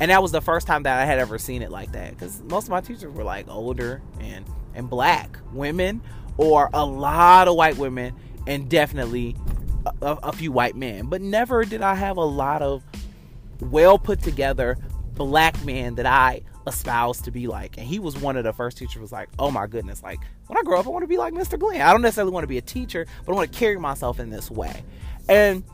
And 0.00 0.10
that 0.10 0.22
was 0.22 0.32
the 0.32 0.40
first 0.40 0.66
time 0.66 0.84
that 0.84 1.00
I 1.00 1.04
had 1.04 1.18
ever 1.18 1.38
seen 1.38 1.62
it 1.62 1.70
like 1.70 1.92
that 1.92 2.10
because 2.10 2.40
most 2.44 2.64
of 2.64 2.70
my 2.70 2.80
teachers 2.80 3.12
were 3.12 3.24
like 3.24 3.48
older 3.48 4.00
and 4.20 4.44
and 4.74 4.88
black 4.88 5.38
women 5.52 6.00
or 6.36 6.70
a 6.72 6.84
lot 6.84 7.48
of 7.48 7.56
white 7.56 7.76
women 7.76 8.14
and 8.46 8.68
definitely 8.68 9.36
a, 10.02 10.18
a 10.22 10.32
few 10.32 10.52
white 10.52 10.76
men. 10.76 11.06
But 11.06 11.20
never 11.20 11.64
did 11.64 11.82
I 11.82 11.94
have 11.94 12.16
a 12.16 12.24
lot 12.24 12.62
of 12.62 12.84
well 13.60 13.98
put 13.98 14.22
together 14.22 14.76
black 15.14 15.62
men 15.64 15.96
that 15.96 16.06
I 16.06 16.42
espoused 16.66 17.24
to 17.24 17.30
be 17.30 17.48
like. 17.48 17.76
And 17.76 17.86
he 17.86 17.98
was 17.98 18.16
one 18.16 18.36
of 18.36 18.44
the 18.44 18.52
first 18.52 18.78
teachers 18.78 19.00
was 19.00 19.12
like, 19.12 19.28
oh 19.38 19.50
my 19.50 19.66
goodness, 19.66 20.02
like 20.02 20.20
when 20.46 20.56
I 20.56 20.62
grow 20.62 20.78
up, 20.78 20.86
I 20.86 20.90
want 20.90 21.02
to 21.02 21.08
be 21.08 21.18
like 21.18 21.34
Mr. 21.34 21.58
Glenn. 21.58 21.80
I 21.80 21.90
don't 21.92 22.02
necessarily 22.02 22.32
want 22.32 22.44
to 22.44 22.48
be 22.48 22.58
a 22.58 22.62
teacher, 22.62 23.06
but 23.26 23.32
I 23.32 23.34
want 23.34 23.52
to 23.52 23.58
carry 23.58 23.78
myself 23.78 24.20
in 24.20 24.30
this 24.30 24.50
way. 24.50 24.82
And 25.28 25.64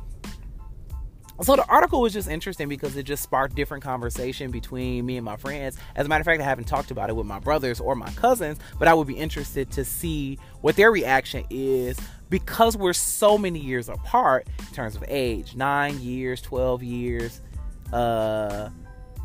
so 1.43 1.57
the 1.57 1.67
article 1.67 2.01
was 2.01 2.13
just 2.13 2.29
interesting 2.29 2.69
because 2.69 2.97
it 2.97 3.03
just 3.03 3.23
sparked 3.23 3.57
different 3.57 3.83
conversation 3.83 4.51
between 4.51 5.05
me 5.05 5.17
and 5.17 5.25
my 5.25 5.37
friends. 5.37 5.77
As 5.97 6.07
a 6.07 6.09
matter 6.09 6.21
of 6.21 6.27
fact, 6.27 6.41
I 6.41 6.45
haven't 6.45 6.67
talked 6.67 6.91
about 6.93 7.11
it 7.11 7.17
with 7.17 7.27
my 7.27 7.41
brothers 7.41 7.81
or 7.81 7.97
my 7.97 8.11
cousins, 8.13 8.59
but 8.79 8.87
I 8.87 8.95
would 8.95 9.09
be 9.09 9.17
interested 9.17 9.71
to 9.73 9.85
see 9.85 10.39
what 10.61 10.77
their 10.77 10.93
reaction 10.93 11.45
is 11.51 11.99
because 12.31 12.77
we're 12.77 12.93
so 12.93 13.37
many 13.37 13.59
years 13.59 13.89
apart 13.89 14.47
in 14.59 14.75
terms 14.75 14.95
of 14.95 15.05
age 15.09 15.57
nine 15.57 16.01
years, 16.01 16.41
12 16.41 16.83
years, 16.83 17.41
uh, 17.93 18.71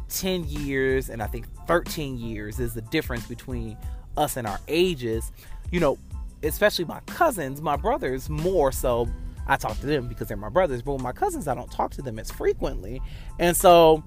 10 0.10 0.46
years, 0.46 1.10
and 1.10 1.22
I 1.22 1.28
think 1.28 1.46
13 1.68 2.18
years 2.18 2.60
is 2.60 2.74
the 2.74 2.82
difference 2.82 3.28
between 3.28 3.78
us 4.18 4.36
and 4.36 4.48
our 4.48 4.60
ages. 4.68 5.32
You 5.72 5.80
know, 5.80 6.00
especially 6.42 6.86
my 6.86 7.02
cousins, 7.02 7.62
my 7.62 7.76
brothers 7.76 8.30
more 8.30 8.72
so 8.72 9.08
I 9.50 9.58
talk 9.58 9.80
to 9.80 9.86
them 9.88 10.08
because 10.08 10.28
they're 10.28 10.38
my 10.38 10.50
brothers, 10.50 10.82
but 10.84 10.94
with 10.94 11.02
my 11.02 11.12
cousins, 11.12 11.48
I 11.48 11.56
don't 11.56 11.72
talk 11.72 11.92
to 11.92 12.02
them 12.02 12.20
as 12.20 12.30
frequently. 12.30 13.02
And 13.40 13.58
so 13.58 14.04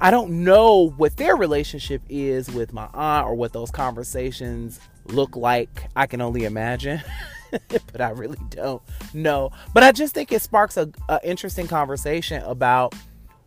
I 0.00 0.10
don't 0.10 0.44
know 0.44 0.90
what 0.96 1.16
their 1.16 1.36
relationship 1.36 2.00
is 2.08 2.48
with 2.50 2.72
my 2.72 2.88
aunt 2.94 3.26
or 3.26 3.34
what 3.34 3.52
those 3.52 3.70
conversations 3.70 4.78
look 5.06 5.36
like. 5.36 5.88
I 5.96 6.06
can 6.06 6.20
only 6.20 6.44
imagine. 6.44 7.02
but 7.68 8.00
I 8.00 8.10
really 8.10 8.38
don't 8.50 8.82
know. 9.12 9.50
But 9.74 9.82
I 9.82 9.92
just 9.92 10.14
think 10.14 10.30
it 10.30 10.42
sparks 10.42 10.76
a, 10.76 10.90
a 11.08 11.20
interesting 11.24 11.66
conversation 11.66 12.42
about 12.44 12.94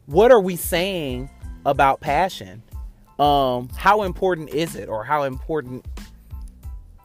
what 0.06 0.32
are 0.32 0.42
we 0.42 0.58
saying 0.58 1.30
about 1.66 2.02
passion? 2.02 2.64
Um, 3.20 3.70
how 3.76 4.04
important 4.04 4.50
is 4.50 4.76
it, 4.76 4.90
or 4.90 5.04
how 5.04 5.24
important 5.24 5.86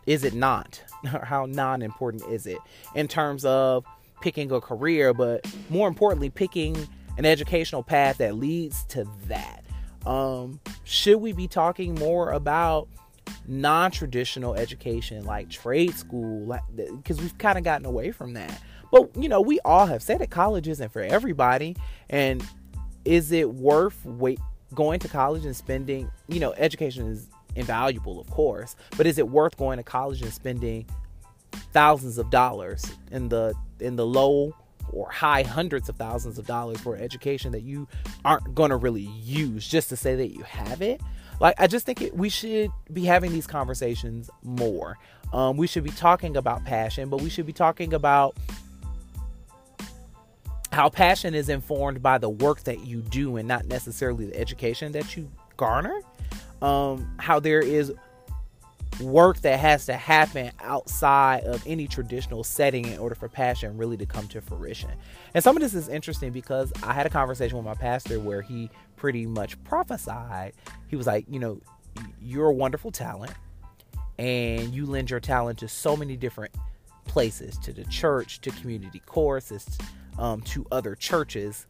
is 0.07 0.25
it 0.25 0.35
not? 0.35 0.83
how 1.23 1.47
non-important 1.47 2.23
is 2.31 2.47
it 2.47 2.59
in 2.95 3.09
terms 3.09 3.45
of 3.45 3.85
picking 4.21 4.51
a 4.53 4.61
career, 4.61 5.13
but 5.13 5.45
more 5.69 5.87
importantly, 5.87 6.31
picking 6.31 6.77
an 7.19 7.25
educational 7.25 7.83
path 7.83 8.19
that 8.19 8.37
leads 8.37 8.85
to 8.85 9.07
that. 9.29 9.65
Um, 10.07 10.61
should 10.85 11.19
we 11.19 11.33
be 11.33 11.47
talking 11.47 11.95
more 11.95 12.33
about 12.33 12.89
non-traditional 13.47 14.55
education 14.55 15.25
like 15.25 15.49
trade 15.49 15.95
school 15.95 16.45
like 16.47 16.63
because 16.77 17.21
we've 17.21 17.37
kind 17.39 17.57
of 17.57 17.65
gotten 17.65 17.87
away 17.87 18.11
from 18.11 18.35
that 18.35 18.61
but 18.91 19.09
you 19.17 19.29
know 19.29 19.41
we 19.41 19.59
all 19.61 19.87
have 19.87 20.03
said 20.03 20.19
that 20.19 20.31
college 20.31 20.69
isn't 20.69 20.93
for 20.93 21.01
everybody 21.01 21.75
and 22.11 22.47
is 23.05 23.33
it 23.33 23.55
worth 23.55 23.99
wait 24.05 24.39
going 24.75 24.99
to 24.99 25.09
college 25.09 25.45
and 25.45 25.57
spending 25.57 26.11
you 26.29 26.39
know 26.39 26.53
education 26.55 27.07
is 27.07 27.29
invaluable, 27.57 28.21
of 28.21 28.29
course, 28.31 28.77
but 28.97 29.07
is 29.07 29.19
it 29.19 29.29
worth 29.29 29.57
going 29.57 29.79
to 29.79 29.83
college 29.83 30.23
and 30.23 30.33
spending 30.33 30.87
thousands 31.73 32.19
of 32.19 32.31
dollars 32.31 32.85
in 33.11 33.29
the 33.29 33.55
in 33.81 33.97
the 33.97 34.07
low 34.07 34.55
or 34.93 35.11
high 35.11 35.43
hundreds 35.43 35.89
of 35.89 35.97
thousands 35.97 36.39
of 36.39 36.47
dollars 36.47 36.81
for 36.81 36.97
education 36.97 37.53
that 37.53 37.63
you 37.63 37.89
aren't 38.25 38.55
going 38.55 38.71
to 38.71 38.77
really 38.77 39.03
use 39.23 39.67
just 39.67 39.89
to 39.89 39.97
say 39.97 40.15
that 40.15 40.29
you 40.29 40.43
have 40.43 40.83
it? 40.83 41.01
Like, 41.41 41.55
I 41.59 41.67
just 41.67 41.85
think 41.85 42.01
it, 42.01 42.17
we 42.17 42.29
should 42.29 42.71
be 42.93 43.05
having 43.05 43.33
these 43.33 43.47
conversations 43.47 44.31
more. 44.43 44.99
Um, 45.33 45.57
we 45.57 45.67
should 45.67 45.83
be 45.83 45.91
talking 45.91 46.37
about 46.37 46.65
passion, 46.65 47.09
but 47.09 47.21
we 47.21 47.29
should 47.29 47.47
be 47.47 47.53
talking 47.53 47.93
about 47.93 48.37
how 50.71 50.89
passion 50.89 51.35
is 51.35 51.49
informed 51.49 52.03
by 52.03 52.19
the 52.19 52.29
work 52.29 52.63
that 52.65 52.81
you 52.87 53.01
do 53.01 53.37
and 53.37 53.49
not 53.49 53.67
necessarily 53.67 54.27
the 54.27 54.37
education 54.37 54.93
that 54.93 55.17
you 55.17 55.31
garner 55.57 56.01
um, 56.65 57.15
how 57.19 57.39
there 57.39 57.61
is 57.61 57.93
work 59.01 59.39
that 59.41 59.59
has 59.59 59.85
to 59.87 59.93
happen 59.93 60.51
outside 60.61 61.45
of 61.45 61.63
any 61.67 61.87
traditional 61.87 62.43
setting 62.43 62.87
in 62.87 62.99
order 62.99 63.15
for 63.15 63.29
passion 63.29 63.77
really 63.77 63.99
to 63.99 64.07
come 64.07 64.27
to 64.29 64.41
fruition. 64.41 64.91
And 65.35 65.45
some 65.45 65.57
of 65.57 65.63
this 65.63 65.75
is 65.75 65.89
interesting 65.89 66.33
because 66.33 66.73
I 66.83 66.95
had 66.95 67.05
a 67.05 67.11
conversation 67.11 67.59
with 67.59 67.67
my 67.67 67.75
pastor 67.75 68.19
where 68.19 68.41
he 68.41 68.71
pretty 68.97 69.27
much 69.27 69.63
prophesied. 69.65 70.55
He 70.89 70.97
was 70.97 71.07
like, 71.07 71.27
you 71.29 71.39
know, 71.39 71.61
you're 72.23 72.47
a 72.47 72.55
wonderful 72.55 72.91
talent 72.91 73.33
and 74.19 74.75
you 74.75 74.87
lend 74.87 75.11
your 75.11 75.21
talent 75.21 75.59
to 75.59 75.69
so 75.69 75.97
many 75.97 76.17
different 76.17 76.55
places 77.05 77.59
to 77.59 77.75
the 77.75 77.85
church, 77.85 78.41
to 78.41 78.51
community 78.53 79.03
courses, 79.05 79.67
um, 80.19 80.41
to 80.43 80.65
other 80.73 80.95
churches. 80.95 81.67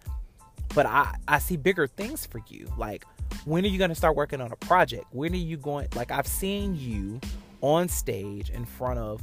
But 0.72 0.86
I, 0.86 1.16
I 1.26 1.40
see 1.40 1.56
bigger 1.56 1.88
things 1.88 2.26
for 2.26 2.40
you. 2.48 2.68
Like, 2.78 3.06
when 3.44 3.64
are 3.64 3.68
you 3.68 3.78
going 3.78 3.90
to 3.90 3.94
start 3.94 4.16
working 4.16 4.40
on 4.40 4.52
a 4.52 4.56
project? 4.56 5.04
When 5.10 5.32
are 5.32 5.36
you 5.36 5.56
going? 5.56 5.88
Like, 5.94 6.10
I've 6.10 6.26
seen 6.26 6.76
you 6.76 7.20
on 7.60 7.88
stage 7.88 8.50
in 8.50 8.64
front 8.64 8.98
of 8.98 9.22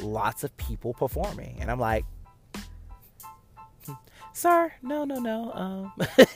lots 0.00 0.44
of 0.44 0.56
people 0.56 0.94
performing, 0.94 1.58
and 1.60 1.70
I'm 1.70 1.80
like, 1.80 2.04
hmm, 3.86 3.92
sir, 4.32 4.72
no, 4.82 5.04
no, 5.04 5.16
no. 5.16 5.52
Um, 5.52 5.92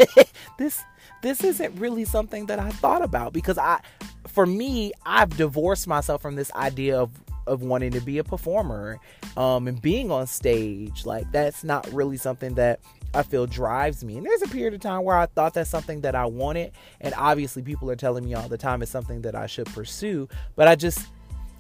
this 0.58 0.82
this 1.22 1.42
isn't 1.42 1.78
really 1.78 2.04
something 2.04 2.46
that 2.46 2.58
I 2.58 2.70
thought 2.70 3.02
about 3.02 3.32
because 3.32 3.58
I, 3.58 3.80
for 4.26 4.46
me, 4.46 4.92
I've 5.04 5.36
divorced 5.36 5.86
myself 5.86 6.22
from 6.22 6.36
this 6.36 6.52
idea 6.54 6.98
of 6.98 7.10
of 7.48 7.62
wanting 7.62 7.90
to 7.92 8.00
be 8.00 8.18
a 8.18 8.24
performer 8.24 9.00
um, 9.36 9.66
and 9.66 9.80
being 9.80 10.10
on 10.10 10.26
stage. 10.26 11.04
Like 11.04 11.30
that's 11.32 11.64
not 11.64 11.90
really 11.92 12.16
something 12.16 12.54
that 12.54 12.80
I 13.14 13.22
feel 13.22 13.46
drives 13.46 14.04
me. 14.04 14.18
And 14.18 14.26
there's 14.26 14.42
a 14.42 14.48
period 14.48 14.74
of 14.74 14.80
time 14.80 15.02
where 15.04 15.16
I 15.16 15.26
thought 15.26 15.54
that's 15.54 15.70
something 15.70 16.02
that 16.02 16.14
I 16.14 16.26
wanted. 16.26 16.72
And 17.00 17.14
obviously 17.16 17.62
people 17.62 17.90
are 17.90 17.96
telling 17.96 18.24
me 18.24 18.34
all 18.34 18.48
the 18.48 18.58
time 18.58 18.82
it's 18.82 18.90
something 18.90 19.22
that 19.22 19.34
I 19.34 19.46
should 19.46 19.66
pursue. 19.66 20.28
But 20.56 20.68
I 20.68 20.74
just 20.74 21.06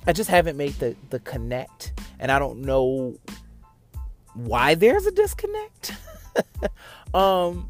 I 0.06 0.12
just 0.12 0.30
haven't 0.30 0.56
made 0.56 0.74
the, 0.74 0.94
the 1.10 1.20
connect. 1.20 1.92
And 2.18 2.30
I 2.30 2.38
don't 2.38 2.60
know 2.60 3.16
why 4.34 4.74
there's 4.74 5.06
a 5.06 5.10
disconnect. 5.10 5.92
um 7.14 7.68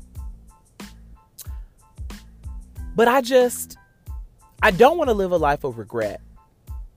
but 2.97 3.07
I 3.07 3.21
just 3.21 3.79
I 4.61 4.73
don't 4.73 4.99
want 4.99 5.09
to 5.09 5.15
live 5.15 5.31
a 5.31 5.37
life 5.37 5.63
of 5.63 5.79
regret. 5.79 6.21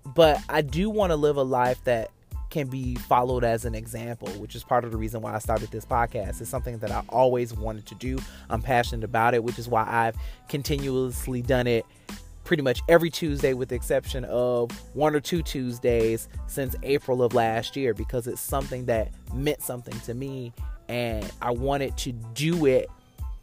But 0.04 0.42
I 0.50 0.62
do 0.62 0.90
want 0.90 1.12
to 1.12 1.16
live 1.16 1.38
a 1.38 1.44
life 1.44 1.84
that 1.84 2.10
can 2.52 2.68
be 2.68 2.96
followed 2.96 3.44
as 3.44 3.66
an 3.66 3.74
example, 3.74 4.28
which 4.34 4.56
is 4.56 4.64
part 4.64 4.84
of 4.84 4.92
the 4.92 4.98
reason 4.98 5.22
why 5.22 5.34
I 5.34 5.40
started 5.40 5.72
this 5.72 5.86
podcast. 5.86 6.42
It's 6.42 6.50
something 6.50 6.78
that 6.80 6.92
I 6.92 7.02
always 7.10 7.54
wanted 7.54 7.88
to 7.88 7.96
do. 7.96 8.20
I'm 8.50 8.62
passionate 8.62 9.04
about 9.04 9.34
it, 9.34 9.44
which 9.44 9.58
is 9.58 9.68
why 9.68 9.86
I've 9.88 10.16
continuously 10.50 11.42
done 11.42 11.66
it 11.66 11.86
pretty 12.44 12.62
much 12.62 12.82
every 12.90 13.10
Tuesday, 13.10 13.54
with 13.54 13.70
the 13.70 13.76
exception 13.76 14.26
of 14.26 14.72
one 14.94 15.16
or 15.16 15.20
two 15.20 15.42
Tuesdays 15.42 16.28
since 16.48 16.76
April 16.84 17.24
of 17.24 17.34
last 17.34 17.76
year, 17.76 17.94
because 17.94 18.28
it's 18.28 18.42
something 18.42 18.86
that 18.86 19.10
meant 19.34 19.62
something 19.62 19.98
to 20.02 20.14
me 20.14 20.54
and 20.90 21.32
I 21.42 21.52
wanted 21.52 21.96
to 22.00 22.12
do 22.12 22.66
it 22.66 22.90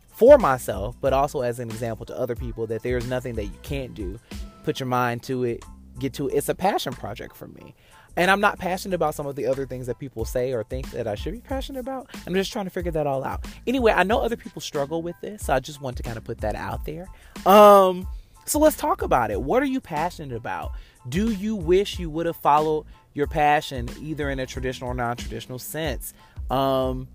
for 0.09 0.37
myself, 0.37 0.97
but 1.01 1.15
also 1.15 1.41
as 1.41 1.61
an 1.61 1.71
example 1.71 2.05
to 2.07 2.19
other 2.19 2.35
people 2.35 2.67
that 2.67 2.83
there's 2.83 3.07
nothing 3.07 3.37
that 3.37 3.45
you 3.45 3.59
can't 3.63 3.95
do. 3.95 4.21
Put 4.65 4.81
your 4.81 4.87
mind 4.87 5.23
to 5.25 5.45
it, 5.45 5.65
get 5.99 6.13
to 6.15 6.29
it. 6.29 6.35
It's 6.35 6.51
a 6.51 6.55
passion 6.55 6.93
project 6.93 7.35
for 7.35 7.49
me. 7.49 7.75
And 8.17 8.31
I'm 8.31 8.41
not 8.41 8.59
passionate 8.59 8.95
about 8.95 9.15
some 9.15 9.27
of 9.27 9.37
the 9.37 9.47
other 9.47 9.67
things 9.67 9.87
that 9.87 9.99
people 9.99 10.25
say 10.25 10.53
or 10.53 10.65
think 10.65 10.91
that 10.91 11.07
I 11.07 11.15
should 11.15 11.35
be 11.35 11.41
passionate 11.41 11.81
about. 11.81 12.09
I'm 12.27 12.35
just 12.35 12.53
trying 12.53 12.65
to 12.65 12.71
figure 12.71 12.91
that 12.93 13.07
all 13.07 13.25
out. 13.25 13.45
Anyway, 13.67 13.93
I 13.93 14.03
know 14.03 14.21
other 14.21 14.37
people 14.37 14.61
struggle 14.61 15.03
with 15.03 15.17
this, 15.21 15.47
so 15.47 15.55
I 15.55 15.61
just 15.61 15.81
want 15.81 15.97
to 15.99 16.03
kind 16.03 16.17
of 16.17 16.25
put 16.25 16.39
that 16.39 16.57
out 16.57 16.85
there. 16.85 17.07
Um, 17.47 18.09
so 18.45 18.59
let's 18.59 18.77
talk 18.77 19.03
about 19.03 19.31
it. 19.31 19.41
What 19.41 19.63
are 19.63 19.67
you 19.67 19.81
passionate 19.81 20.35
about? 20.35 20.73
Do 21.09 21.31
you 21.31 21.55
wish 21.55 21.99
you 21.99 22.11
would 22.11 22.27
have 22.27 22.37
followed 22.37 22.87
your 23.15 23.27
passion 23.27 23.89
either 24.01 24.31
in 24.31 24.39
a 24.39 24.47
traditional 24.47 24.91
or 24.91 24.95
non-traditional 24.95 25.59
sense? 25.59 26.15
Um, 26.51 27.09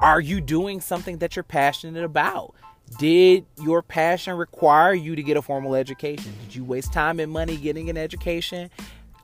are 0.00 0.20
you 0.20 0.40
doing 0.40 0.80
something 0.80 1.18
that 1.18 1.36
you're 1.36 1.42
passionate 1.42 2.02
about? 2.02 2.54
Did 2.98 3.46
your 3.60 3.82
passion 3.82 4.36
require 4.36 4.94
you 4.94 5.16
to 5.16 5.22
get 5.22 5.36
a 5.36 5.42
formal 5.42 5.74
education? 5.74 6.32
Did 6.44 6.54
you 6.54 6.64
waste 6.64 6.92
time 6.92 7.18
and 7.18 7.32
money 7.32 7.56
getting 7.56 7.90
an 7.90 7.96
education 7.96 8.70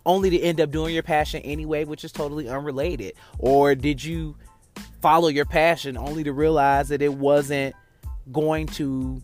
only 0.04 0.30
to 0.30 0.38
end 0.40 0.60
up 0.60 0.70
doing 0.70 0.94
your 0.94 1.02
passion 1.02 1.40
anyway, 1.42 1.84
which 1.84 2.04
is 2.04 2.12
totally 2.12 2.48
unrelated? 2.48 3.12
Or 3.38 3.74
did 3.74 4.02
you 4.02 4.36
follow 5.00 5.28
your 5.28 5.44
passion 5.44 5.96
only 5.96 6.24
to 6.24 6.32
realize 6.32 6.88
that 6.88 7.02
it 7.02 7.14
wasn't 7.14 7.74
going 8.32 8.66
to 8.66 9.22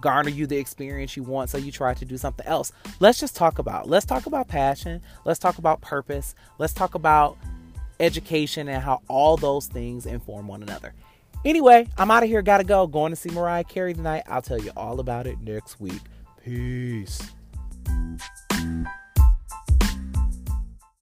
garner 0.00 0.28
you 0.28 0.46
the 0.46 0.56
experience 0.56 1.16
you 1.16 1.22
want 1.22 1.50
so 1.50 1.58
you 1.58 1.72
tried 1.72 1.96
to 1.96 2.04
do 2.04 2.18
something 2.18 2.46
else 2.46 2.70
let's 3.00 3.18
just 3.18 3.34
talk 3.34 3.58
about 3.58 3.88
let's 3.88 4.04
talk 4.04 4.26
about 4.26 4.46
passion 4.46 5.00
let's 5.24 5.38
talk 5.38 5.58
about 5.58 5.80
purpose 5.80 6.34
let's 6.58 6.74
talk 6.74 6.94
about 6.94 7.36
education 7.98 8.68
and 8.68 8.82
how 8.82 9.00
all 9.08 9.36
those 9.36 9.66
things 9.66 10.04
inform 10.06 10.46
one 10.46 10.62
another 10.62 10.94
Anyway, 11.46 11.86
I'm 11.96 12.10
out 12.10 12.24
of 12.24 12.28
here. 12.28 12.42
Gotta 12.42 12.64
go. 12.64 12.88
Going 12.88 13.12
to 13.12 13.16
see 13.16 13.30
Mariah 13.30 13.62
Carey 13.62 13.94
tonight. 13.94 14.24
I'll 14.26 14.42
tell 14.42 14.60
you 14.60 14.72
all 14.76 14.98
about 14.98 15.28
it 15.28 15.40
next 15.40 15.78
week. 15.78 16.02
Peace. 16.44 17.22